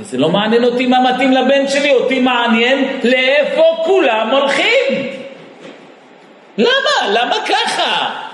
זה 0.00 0.18
לא 0.18 0.28
מעניין 0.28 0.64
אותי 0.64 0.86
מה 0.86 1.00
מתאים 1.00 1.32
לבן 1.32 1.68
שלי, 1.68 1.92
אותי 1.92 2.20
מעניין 2.20 3.00
לאיפה 3.04 3.62
כולם 3.84 4.30
הולכים. 4.30 5.12
למה? 6.58 7.08
למה 7.10 7.36
ככה? 7.48 8.25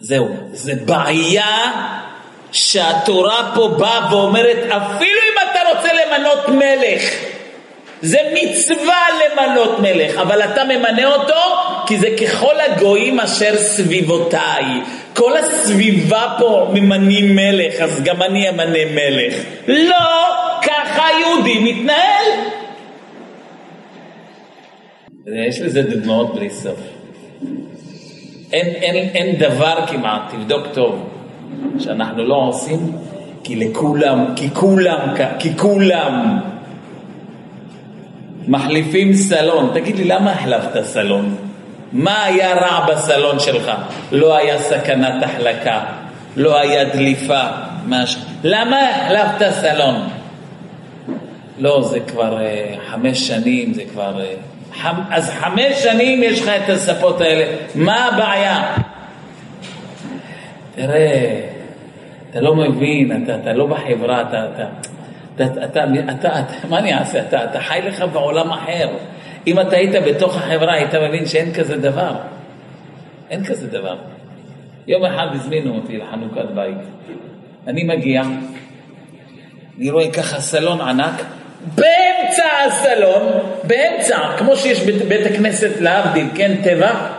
זהו, 0.00 0.28
זה 0.52 0.72
בעיה 0.84 1.72
שהתורה 2.52 3.52
פה 3.54 3.68
באה 3.78 4.08
ואומרת, 4.10 4.56
אפילו 4.56 5.20
אם 5.28 5.50
אתה 5.50 5.60
רוצה 5.74 5.88
למנות 5.92 6.48
מלך, 6.48 7.02
זה 8.02 8.18
מצווה 8.34 9.06
למנות 9.24 9.78
מלך, 9.78 10.16
אבל 10.16 10.42
אתה 10.42 10.64
ממנה 10.64 11.14
אותו 11.14 11.40
כי 11.86 11.98
זה 11.98 12.08
ככל 12.20 12.54
הגויים 12.60 13.20
אשר 13.20 13.56
סביבותיי. 13.56 14.64
כל 15.14 15.36
הסביבה 15.36 16.36
פה 16.38 16.70
ממנים 16.74 17.36
מלך, 17.36 17.80
אז 17.80 18.02
גם 18.02 18.22
אני 18.22 18.48
אמנה 18.48 18.84
מלך. 18.94 19.34
לא, 19.68 20.34
ככה 20.62 21.06
יהודי 21.20 21.58
מתנהל. 21.58 22.26
יש 25.48 25.60
לזה 25.60 25.82
דוגמאות 25.82 26.34
בלי 26.34 26.50
סוף. 26.50 26.78
אין, 28.52 28.66
אין, 28.66 29.08
אין 29.14 29.36
דבר 29.36 29.86
כמעט, 29.86 30.20
תבדוק 30.30 30.66
טוב, 30.74 31.08
שאנחנו 31.78 32.24
לא 32.24 32.34
עושים, 32.34 32.92
כי 33.44 33.56
לכולם, 33.56 34.24
כי 34.36 34.50
כולם, 34.54 34.98
כי 35.38 35.56
כולם 35.56 36.38
מחליפים 38.48 39.12
סלון. 39.12 39.70
תגיד 39.74 39.96
לי, 39.96 40.04
למה 40.04 40.32
החלפת 40.32 40.84
סלון? 40.84 41.36
מה 41.92 42.24
היה 42.24 42.54
רע 42.54 42.86
בסלון 42.86 43.38
שלך? 43.38 43.72
לא 44.12 44.36
היה 44.36 44.58
סכנת 44.58 45.22
החלקה, 45.22 45.84
לא 46.36 46.58
היה 46.60 46.84
דליפה, 46.84 47.42
מש... 47.86 48.16
למה 48.44 48.90
החלפת 48.90 49.52
סלון? 49.60 50.08
לא, 51.58 51.82
זה 51.82 52.00
כבר 52.00 52.38
uh, 52.38 52.90
חמש 52.90 53.28
שנים, 53.28 53.74
זה 53.74 53.82
כבר... 53.92 54.20
Uh, 54.20 54.55
אז 55.10 55.30
חמש 55.30 55.82
שנים 55.82 56.22
יש 56.22 56.42
לך 56.42 56.48
את 56.48 56.68
הספות 56.70 57.20
האלה, 57.20 57.56
מה 57.74 58.04
הבעיה? 58.04 58.76
תראה, 60.74 61.40
אתה 62.30 62.40
לא 62.40 62.54
מבין, 62.54 63.24
אתה, 63.24 63.36
אתה 63.36 63.52
לא 63.52 63.66
בחברה, 63.66 64.22
אתה, 64.22 64.46
אתה, 64.54 64.64
אתה, 65.34 65.64
אתה, 65.64 65.84
אתה, 66.10 66.40
אתה, 66.40 66.68
מה 66.68 66.78
אני 66.78 66.94
אעשה? 66.94 67.20
אתה, 67.20 67.44
אתה 67.44 67.60
חי 67.60 67.80
לך 67.84 68.04
בעולם 68.12 68.50
אחר. 68.50 68.88
אם 69.46 69.60
אתה 69.60 69.76
היית 69.76 69.94
בתוך 70.06 70.36
החברה, 70.36 70.74
היית 70.74 70.94
מבין 70.94 71.26
שאין 71.26 71.54
כזה 71.54 71.76
דבר. 71.76 72.14
אין 73.30 73.44
כזה 73.44 73.66
דבר. 73.66 73.96
יום 74.86 75.04
אחד 75.04 75.26
הזמינו 75.32 75.74
אותי 75.74 75.98
לחנוכת 75.98 76.50
בית. 76.54 76.76
אני 77.66 77.84
מגיע, 77.84 78.22
אני 79.78 79.90
רואה 79.90 80.12
ככה 80.12 80.40
סלון 80.40 80.80
ענק, 80.80 81.22
באמצע 81.74 82.44
הסלון, 82.66 83.56
באמצע, 83.62 84.18
כמו 84.38 84.56
שיש 84.56 84.80
בית, 84.80 85.02
בית 85.02 85.26
הכנסת 85.26 85.70
להבדיל, 85.80 86.26
כן, 86.34 86.54
תיבה, 86.62 87.10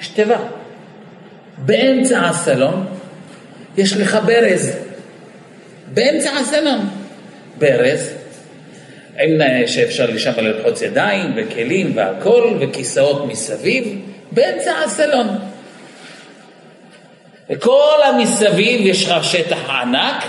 יש 0.00 0.08
תיבה. 0.08 0.36
באמצע 1.58 2.20
הסלון 2.20 2.86
יש 3.76 3.96
לך 3.96 4.18
ברז. 4.26 4.76
באמצע 5.94 6.30
הסלון. 6.30 6.88
ברז, 7.58 8.14
עם 9.18 9.66
שאפשר 9.66 10.06
לשם 10.06 10.32
ללחוץ 10.36 10.82
ידיים 10.82 11.32
וכלים 11.36 11.96
והכל, 11.96 12.56
וכיסאות 12.60 13.26
מסביב, 13.26 13.98
באמצע 14.32 14.72
הסלון. 14.84 15.28
וכל 17.50 17.98
המסביב 18.04 18.80
יש 18.86 19.08
לך 19.08 19.24
שטח 19.24 19.70
ענק, 19.70 20.24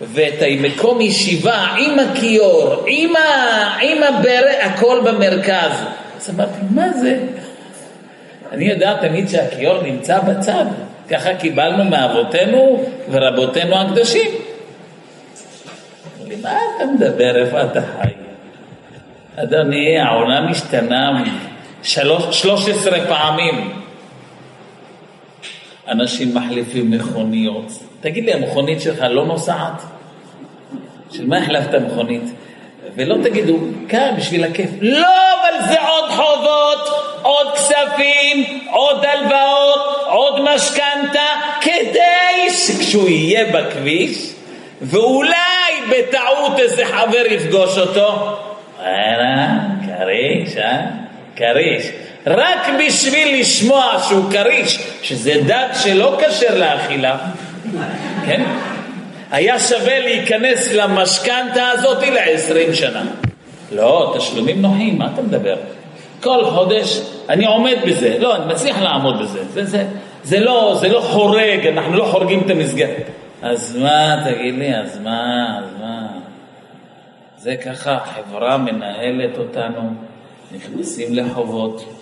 ואת 0.00 0.34
המקום 0.40 1.00
ישיבה 1.00 1.66
עם 1.78 1.98
הכיור, 1.98 2.84
עם, 2.86 3.16
ה... 3.16 3.20
עם 3.82 4.02
הברז, 4.02 4.54
הכל 4.60 5.00
במרכז. 5.04 5.72
אז 6.16 6.30
אמרתי, 6.34 6.58
מה 6.70 6.92
זה? 6.92 7.18
אני 8.52 8.64
יודע 8.64 8.96
תמיד 9.00 9.28
שהכיור 9.28 9.82
נמצא 9.82 10.18
בצד, 10.18 10.64
ככה 11.10 11.34
קיבלנו 11.34 11.84
מאבותינו 11.84 12.84
ורבותינו 13.10 13.80
הקדושים. 13.80 14.30
מה 16.42 16.58
אתה 16.76 16.84
מדבר, 16.86 17.36
איפה 17.36 17.62
אתה 17.62 17.80
חי? 17.80 18.08
אדוני, 19.36 19.98
העולם 19.98 20.48
השתנה 20.48 21.22
שלוש 21.82 22.68
עשרה 22.68 22.98
פעמים. 23.08 23.80
אנשים 25.90 26.34
מחליפים 26.34 26.90
מכוניות. 26.90 27.72
תגיד 28.00 28.24
לי, 28.24 28.32
המכונית 28.32 28.80
שלך 28.80 29.04
לא 29.10 29.26
נוסעת? 29.26 29.82
של 31.12 31.26
מה 31.26 31.38
החלפת 31.38 31.74
מכונית? 31.74 32.22
ולא 32.96 33.16
תגידו, 33.22 33.58
כאן 33.88 34.14
בשביל 34.16 34.44
הכיף. 34.44 34.70
לא, 34.80 35.08
אבל 35.08 35.68
זה 35.68 35.80
עוד 35.80 36.10
חובות, 36.10 36.88
עוד 37.22 37.46
כספים, 37.54 38.60
עוד 38.70 39.04
הלוואות, 39.04 39.80
עוד 40.06 40.40
משכנתה, 40.54 41.26
כדי 41.60 42.50
שכשהוא 42.50 43.08
יהיה 43.08 43.52
בכביש, 43.52 44.32
ואולי 44.82 45.72
בטעות 45.90 46.58
איזה 46.58 46.86
חבר 46.86 47.26
יפגוש 47.30 47.78
אותו, 47.78 48.36
וואלה, 48.78 49.48
כריש, 49.86 50.56
אה? 50.56 50.80
כריש. 51.36 51.86
רק 52.26 52.68
בשביל 52.80 53.40
לשמוע 53.40 53.84
שהוא 54.08 54.24
כריש, 54.30 54.78
שזה 55.02 55.34
דת 55.46 55.76
שלא 55.82 56.18
כשר 56.20 56.58
לאכילה, 56.58 57.18
כן? 58.26 58.42
היה 59.30 59.58
שווה 59.58 59.98
להיכנס 59.98 60.72
למשכנתה 60.72 61.68
הזאת 61.68 62.02
לעשרים 62.02 62.74
שנה. 62.74 63.02
לא, 63.72 64.14
תשלומים 64.18 64.62
נוחים, 64.62 64.98
מה 64.98 65.08
אתה 65.14 65.22
מדבר? 65.22 65.56
כל 66.22 66.44
חודש 66.44 67.00
אני 67.28 67.46
עומד 67.46 67.76
בזה, 67.86 68.16
לא, 68.18 68.36
אני 68.36 68.54
מצליח 68.54 68.82
לעמוד 68.82 69.22
בזה. 69.22 69.44
זה, 69.44 69.64
זה, 69.64 69.84
זה, 70.24 70.40
לא, 70.40 70.76
זה 70.80 70.88
לא 70.88 71.00
חורג, 71.00 71.66
אנחנו 71.66 71.94
לא 71.96 72.04
חורגים 72.04 72.42
את 72.46 72.50
המסגרת. 72.50 73.06
אז 73.42 73.76
מה, 73.76 74.16
תגיד 74.24 74.54
לי, 74.54 74.76
אז 74.76 74.98
מה, 74.98 75.58
אז 75.58 75.80
מה? 75.80 76.06
זה 77.38 77.56
ככה, 77.56 77.94
החברה 77.94 78.56
מנהלת 78.56 79.38
אותנו, 79.38 79.92
נכנסים 80.52 81.14
לחובות, 81.14 81.99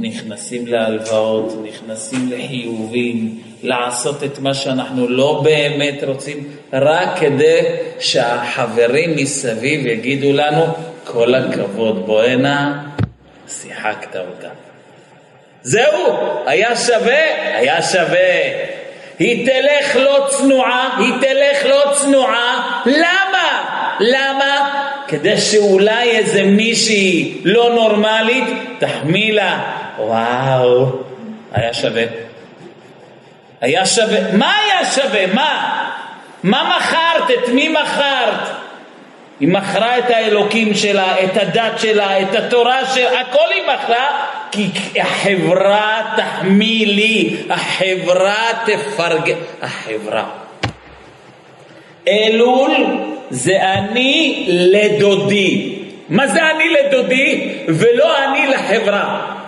נכנסים 0.00 0.66
להלוואות, 0.66 1.64
נכנסים 1.64 2.30
לחיובים, 2.32 3.38
לעשות 3.62 4.24
את 4.24 4.38
מה 4.38 4.54
שאנחנו 4.54 5.08
לא 5.08 5.40
באמת 5.44 6.04
רוצים, 6.04 6.44
רק 6.72 7.08
כדי 7.20 7.60
שהחברים 7.98 9.16
מסביב 9.16 9.86
יגידו 9.86 10.32
לנו, 10.32 10.66
כל 11.04 11.34
הכבוד, 11.34 12.06
בוא 12.06 12.22
הנה, 12.22 12.82
שיחקת 13.48 14.16
אותה. 14.16 14.48
זהו, 15.62 16.16
היה 16.46 16.76
שווה? 16.76 17.56
היה 17.56 17.82
שווה. 17.82 18.70
היא 19.18 19.46
תלך 19.46 19.96
לא 19.96 20.26
צנועה, 20.30 20.96
היא 20.98 21.12
תלך 21.20 21.66
לא 21.66 21.92
צנועה, 21.92 22.82
למה? 22.86 23.64
למה? 24.00 24.80
כדי 25.08 25.36
שאולי 25.36 26.10
איזה 26.10 26.42
מישהי 26.42 27.40
לא 27.44 27.74
נורמלית 27.74 28.44
תחמיא 28.78 29.32
לה, 29.32 29.79
וואו, 29.98 30.86
היה 31.52 31.74
שווה. 31.74 32.04
היה 33.60 33.86
שווה, 33.86 34.32
מה 34.32 34.52
היה 34.58 34.90
שווה? 34.90 35.26
מה? 35.26 35.84
מה 36.42 36.78
מכרת? 36.78 37.30
את 37.30 37.48
מי 37.48 37.68
מכרת? 37.68 38.48
היא 39.40 39.48
מכרה 39.48 39.98
את 39.98 40.10
האלוקים 40.10 40.74
שלה, 40.74 41.24
את 41.24 41.36
הדת 41.36 41.78
שלה, 41.78 42.22
את 42.22 42.34
התורה 42.34 42.86
שלה, 42.94 43.20
הכל 43.20 43.52
היא 43.54 43.62
מכרה, 43.62 44.26
כי 44.50 44.70
החברה 45.00 46.14
תחמיא 46.16 46.86
לי, 46.86 47.36
החברה 47.50 48.46
תפרגן, 48.66 49.38
החברה. 49.62 50.24
אלול 52.08 52.70
זה 53.30 53.62
אני 53.62 54.44
לדודי. 54.48 55.76
מה 56.08 56.26
זה 56.26 56.50
אני 56.50 56.64
לדודי 56.68 57.58
ולא 57.68 58.24
אני 58.24 58.46
לחברה? 58.46 59.39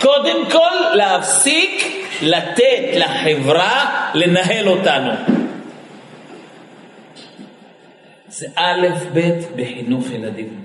קודם 0.00 0.50
כל 0.50 0.94
להפסיק 0.94 2.04
לתת 2.22 2.96
לחברה 2.96 4.10
לנהל 4.14 4.68
אותנו. 4.68 5.10
זה 8.28 8.46
א' 8.56 8.86
ב' 9.14 9.30
בחינוך 9.56 10.10
ילדים. 10.10 10.60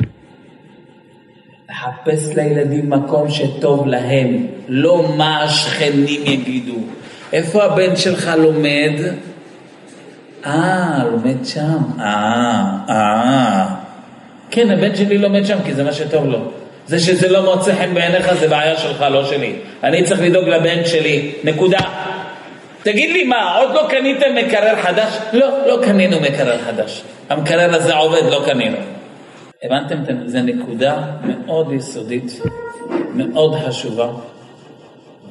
לחפש 1.69 2.35
לילדים 2.35 2.89
מקום 2.89 3.29
שטוב 3.29 3.87
להם, 3.87 4.47
לא 4.67 5.13
מה 5.17 5.43
השכנים 5.43 6.21
יגידו. 6.25 6.75
איפה 7.33 7.63
הבן 7.63 7.95
שלך 7.95 8.31
לומד? 8.37 8.93
אה, 10.45 11.03
לומד 11.11 11.45
שם. 11.45 11.99
אה, 11.99 12.63
אה. 12.89 13.75
כן, 14.51 14.71
הבן 14.71 14.95
שלי 14.95 15.17
לומד 15.17 15.45
שם 15.45 15.57
כי 15.65 15.73
זה 15.73 15.83
מה 15.83 15.93
שטוב 15.93 16.25
לו. 16.25 16.62
זה 16.87 16.99
שזה 16.99 17.29
לא 17.29 17.55
מוצא 17.55 17.75
חן 17.75 17.93
בעיניך 17.93 18.33
זה 18.33 18.47
בעיה 18.47 18.77
שלך, 18.77 19.05
לא 19.11 19.25
שלי. 19.25 19.55
אני 19.83 20.03
צריך 20.03 20.21
לדאוג 20.21 20.47
לבן 20.47 20.85
שלי, 20.85 21.31
נקודה. 21.43 21.79
תגיד 22.83 23.09
לי 23.09 23.23
מה, 23.23 23.57
עוד 23.57 23.75
לא 23.75 23.87
קניתם 23.89 24.35
מקרר 24.35 24.81
חדש? 24.81 25.17
לא, 25.33 25.67
לא 25.67 25.85
קנינו 25.85 26.19
מקרר 26.19 26.57
חדש. 26.57 27.03
המקרר 27.29 27.75
הזה 27.75 27.95
עובד, 27.95 28.23
לא 28.31 28.43
קנינו. 28.45 28.77
הבנתם? 29.63 29.95
זו 30.25 30.39
נקודה 30.41 31.03
מאוד 31.23 31.71
יסודית, 31.71 32.41
מאוד 33.15 33.55
חשובה, 33.55 34.09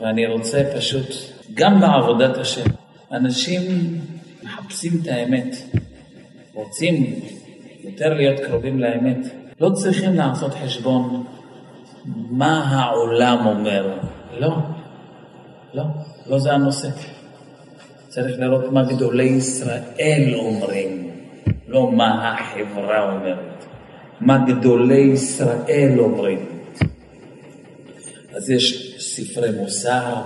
ואני 0.01 0.27
רוצה 0.27 0.63
פשוט, 0.77 1.15
גם 1.55 1.81
בעבודת 1.81 2.39
השם, 2.39 2.65
אנשים 3.13 3.61
מחפשים 4.43 4.93
את 5.03 5.09
האמת, 5.09 5.57
רוצים 6.55 7.21
יותר 7.85 8.15
להיות 8.15 8.41
קרובים 8.41 8.81
לאמת, 8.81 9.19
לא 9.61 9.71
צריכים 9.71 10.15
לעשות 10.15 10.55
חשבון 10.55 11.25
מה 12.05 12.65
העולם 12.71 13.47
אומר. 13.47 13.99
לא, 14.39 14.57
לא, 15.75 15.85
לא 16.27 16.39
זה 16.39 16.53
הנושא. 16.53 16.89
צריך 18.09 18.39
לראות 18.39 18.73
מה 18.73 18.83
גדולי 18.83 19.25
ישראל 19.25 20.35
אומרים, 20.35 21.11
לא 21.69 21.93
מה 21.93 22.35
החברה 22.35 23.13
אומרת. 23.13 23.65
מה 24.21 24.39
גדולי 24.47 25.01
ישראל 25.01 25.95
אומרים. 25.99 26.47
אז 28.35 28.51
יש 28.51 28.97
ספרי 28.99 29.51
מוסר, 29.61 30.23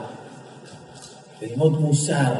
ללמוד 1.42 1.80
מוסר, 1.80 2.34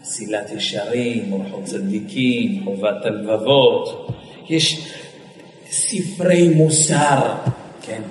מסילת 0.00 0.50
ישרים, 0.50 1.32
אורחות 1.32 1.64
צדיקים, 1.64 2.64
חובת 2.64 3.04
הלבבות, 3.04 4.08
יש 4.48 4.92
ספרי 5.70 6.48
מוסר, 6.48 7.34
כן, 7.82 8.02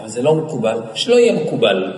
אבל 0.00 0.08
זה 0.08 0.22
לא 0.22 0.34
מקובל, 0.34 0.78
שלא 0.94 1.14
יהיה 1.14 1.32
מקובל. 1.32 1.92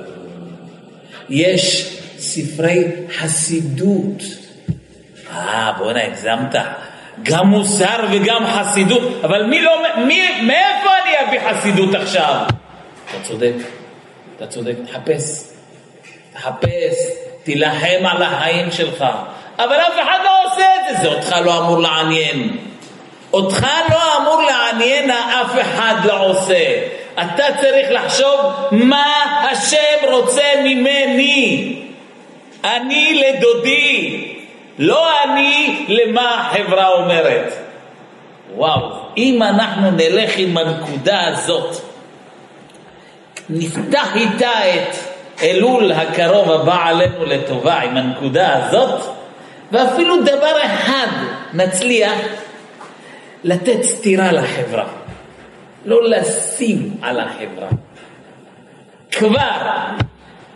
יש 1.28 1.96
ספרי 2.18 2.84
חסידות. 3.16 4.22
אה, 5.32 5.72
בואנה, 5.78 6.04
הגזמת. 6.04 6.54
גם 7.22 7.46
מוסר 7.46 8.04
וגם 8.12 8.46
חסידות, 8.46 9.02
אבל 9.24 9.46
מי 9.46 9.60
לא, 9.60 9.72
מי, 9.96 10.40
מאיפה 10.42 10.90
אני 11.02 11.28
אביא 11.28 11.50
חסידות 11.50 11.94
עכשיו? 11.94 12.34
אתה 13.10 13.22
צודק, 13.22 13.52
אתה 14.36 14.46
צודק, 14.46 14.74
תחפש, 14.86 15.44
תחפש, 16.32 16.94
תילחם 17.42 18.06
על 18.06 18.22
החיים 18.22 18.70
שלך, 18.70 19.04
אבל 19.58 19.76
אף 19.76 19.94
אחד 20.02 20.18
לא 20.24 20.44
עושה 20.44 20.64
את 20.64 20.96
זה, 20.96 21.02
זה 21.02 21.08
אותך 21.14 21.36
לא 21.44 21.58
אמור 21.58 21.78
לעניין. 21.78 22.56
אותך 23.32 23.66
לא 23.90 24.18
אמור 24.18 24.42
לעניין 24.42 25.10
אף 25.10 25.52
אחד 25.60 25.94
לא 26.04 26.26
עושה. 26.26 26.80
אתה 27.14 27.44
צריך 27.60 27.88
לחשוב 27.90 28.38
מה 28.70 29.04
השם 29.50 30.12
רוצה 30.12 30.42
ממני. 30.64 31.78
אני 32.64 33.22
לדודי, 33.22 34.28
לא 34.78 35.08
אני 35.24 35.84
למה 35.88 36.40
החברה 36.40 36.88
אומרת. 36.88 37.52
וואו, 38.56 38.80
אם 39.16 39.42
אנחנו 39.42 39.90
נלך 39.90 40.32
עם 40.36 40.58
הנקודה 40.58 41.26
הזאת, 41.26 41.76
נפתח 43.50 44.16
איתה 44.16 44.50
את 44.74 44.96
אלול 45.42 45.92
הקרוב 45.92 46.50
הבא 46.50 46.88
עלינו 46.88 47.24
לטובה 47.24 47.80
עם 47.80 47.96
הנקודה 47.96 48.56
הזאת, 48.56 49.00
ואפילו 49.72 50.22
דבר 50.22 50.56
אחד 50.64 51.06
נצליח 51.52 52.18
לתת 53.44 53.82
סטירה 53.82 54.32
לחברה, 54.32 54.84
לא 55.84 56.10
לשים 56.10 56.96
על 57.02 57.20
החברה. 57.20 57.68
כבר, 59.12 59.60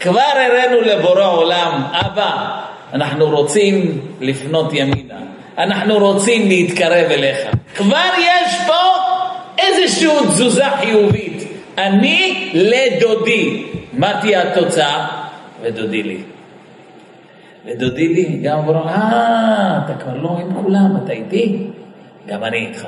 כבר 0.01 0.21
הראינו 0.21 0.81
לבורא 0.81 1.27
עולם, 1.27 1.83
אבא, 1.93 2.61
אנחנו 2.93 3.31
רוצים 3.31 4.01
לפנות 4.21 4.73
ימינה, 4.73 5.19
אנחנו 5.59 5.99
רוצים 5.99 6.49
להתקרב 6.49 7.11
אליך. 7.11 7.39
כבר 7.75 8.11
יש 8.19 8.55
פה 8.67 8.97
איזושהי 9.59 10.27
תזוזה 10.29 10.65
חיובית. 10.81 11.43
אני 11.79 12.51
לדודי. 12.55 13.67
מה 13.93 14.21
תהיה 14.21 14.43
התוצאה? 14.43 15.07
ודודי 15.63 16.03
לי. 16.03 16.19
ודודי 17.67 18.09
לי, 18.09 18.41
גם 18.43 18.59
אמרו, 18.59 18.75
אה, 18.75 19.79
אתה 19.85 19.95
כבר 20.05 20.17
לא 20.17 20.39
עם 20.41 20.63
כולם, 20.63 20.97
אתה 21.05 21.13
איתי? 21.13 21.67
גם 22.27 22.45
אני 22.45 22.57
איתך. 22.57 22.87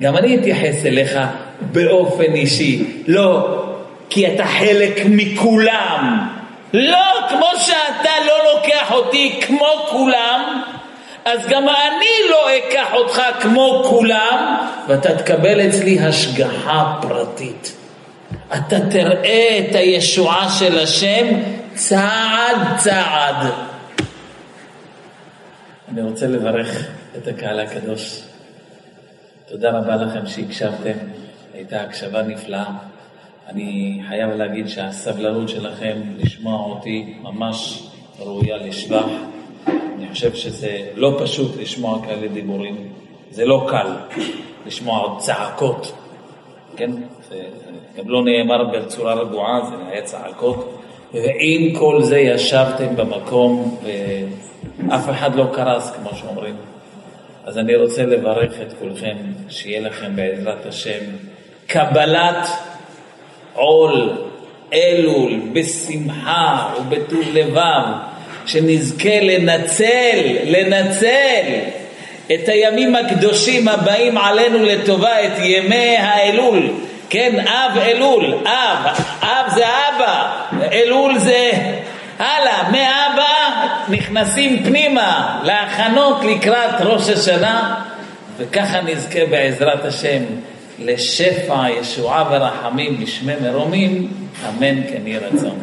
גם 0.00 0.16
אני 0.16 0.36
אתייחס 0.36 0.86
אליך 0.86 1.18
באופן 1.60 2.34
אישי, 2.34 3.02
לא 3.06 3.62
כי 4.10 4.34
אתה 4.34 4.46
חלק 4.46 5.00
מכולם. 5.06 6.28
לא 6.72 7.28
כמו 7.28 7.46
שאתה 7.58 8.10
לא 8.26 8.54
לוקח 8.54 8.92
אותי 8.92 9.40
כמו 9.46 9.86
כולם, 9.90 10.62
אז 11.24 11.46
גם 11.48 11.62
אני 11.68 12.30
לא 12.30 12.48
אקח 12.58 12.94
אותך 12.94 13.22
כמו 13.40 13.82
כולם, 13.90 14.56
ואתה 14.88 15.16
תקבל 15.16 15.68
אצלי 15.68 16.00
השגחה 16.00 16.94
פרטית. 17.02 17.76
אתה 18.56 18.76
תראה 18.90 19.58
את 19.58 19.74
הישועה 19.74 20.48
של 20.58 20.78
השם 20.78 21.26
צעד 21.74 22.56
צעד. 22.76 23.50
אני 25.92 26.02
רוצה 26.02 26.26
לברך 26.26 26.86
את 27.16 27.28
הקהל 27.28 27.60
הקדוש. 27.60 28.25
תודה 29.48 29.78
רבה 29.78 29.96
לכם 29.96 30.26
שהקשבתם, 30.26 30.98
הייתה 31.54 31.80
הקשבה 31.80 32.22
נפלאה. 32.22 32.70
אני 33.48 34.00
חייב 34.08 34.30
להגיד 34.30 34.68
שהסבלנות 34.68 35.48
שלכם 35.48 35.96
לשמוע 36.18 36.64
אותי 36.64 37.14
ממש 37.22 37.88
ראויה 38.18 38.56
לשבח. 38.56 39.04
אני 39.66 40.08
חושב 40.12 40.34
שזה 40.34 40.78
לא 40.94 41.16
פשוט 41.22 41.56
לשמוע 41.56 42.02
כאלה 42.06 42.28
דיבורים, 42.28 42.88
זה 43.30 43.44
לא 43.44 43.66
קל 43.68 43.86
לשמוע 44.66 44.98
עוד 44.98 45.18
צעקות, 45.18 45.92
כן? 46.76 46.90
זה 47.28 47.42
גם 47.96 48.08
לא 48.08 48.24
נאמר 48.24 48.64
בצורה 48.64 49.14
רגועה, 49.14 49.60
זה 49.68 49.74
היה 49.90 50.02
צעקות, 50.02 50.78
ועם 51.14 51.74
כל 51.78 52.02
זה 52.02 52.18
ישבתם 52.18 52.96
במקום 52.96 53.78
ואף 54.88 55.10
אחד 55.10 55.34
לא 55.34 55.46
קרס, 55.54 55.90
כמו 55.90 56.10
שאומרים. 56.14 56.56
אז 57.46 57.58
אני 57.58 57.76
רוצה 57.76 58.02
לברך 58.02 58.52
את 58.62 58.72
כולכם, 58.78 59.16
שיהיה 59.48 59.80
לכם 59.80 60.16
בעזרת 60.16 60.66
השם 60.66 61.04
קבלת 61.66 62.48
עול 63.54 64.12
אלול 64.72 65.40
בשמחה 65.52 66.74
ובטוב 66.78 67.22
לבב. 67.32 67.82
שנזכה 68.46 69.20
לנצל, 69.20 70.36
לנצל 70.44 71.42
את 72.34 72.48
הימים 72.48 72.96
הקדושים 72.96 73.68
הבאים 73.68 74.18
עלינו 74.18 74.64
לטובה, 74.64 75.24
את 75.26 75.38
ימי 75.38 75.96
האלול. 75.98 76.70
כן, 77.10 77.46
אב 77.46 77.78
אלול, 77.78 78.34
אב, 78.44 78.86
אב 79.22 79.54
זה 79.54 79.64
אבא, 79.66 80.32
אלול 80.72 81.18
זה 81.18 81.50
הלאה, 82.18 82.70
מאבא 82.70 83.66
נכנסים 83.88 84.64
פנימה 84.64 85.40
להכנות 85.44 86.24
לקראת 86.24 86.80
ראש 86.80 87.08
השנה, 87.08 87.74
וככה 88.38 88.80
נזכה 88.80 89.20
בעזרת 89.30 89.84
השם 89.84 90.22
לשפע, 90.78 91.70
ישועה 91.80 92.24
ורחמים 92.30 93.00
בשמי 93.00 93.32
מרומים, 93.42 94.12
אמן 94.48 94.82
כן 94.82 95.06
יהי 95.06 95.18
רצון. 95.18 95.58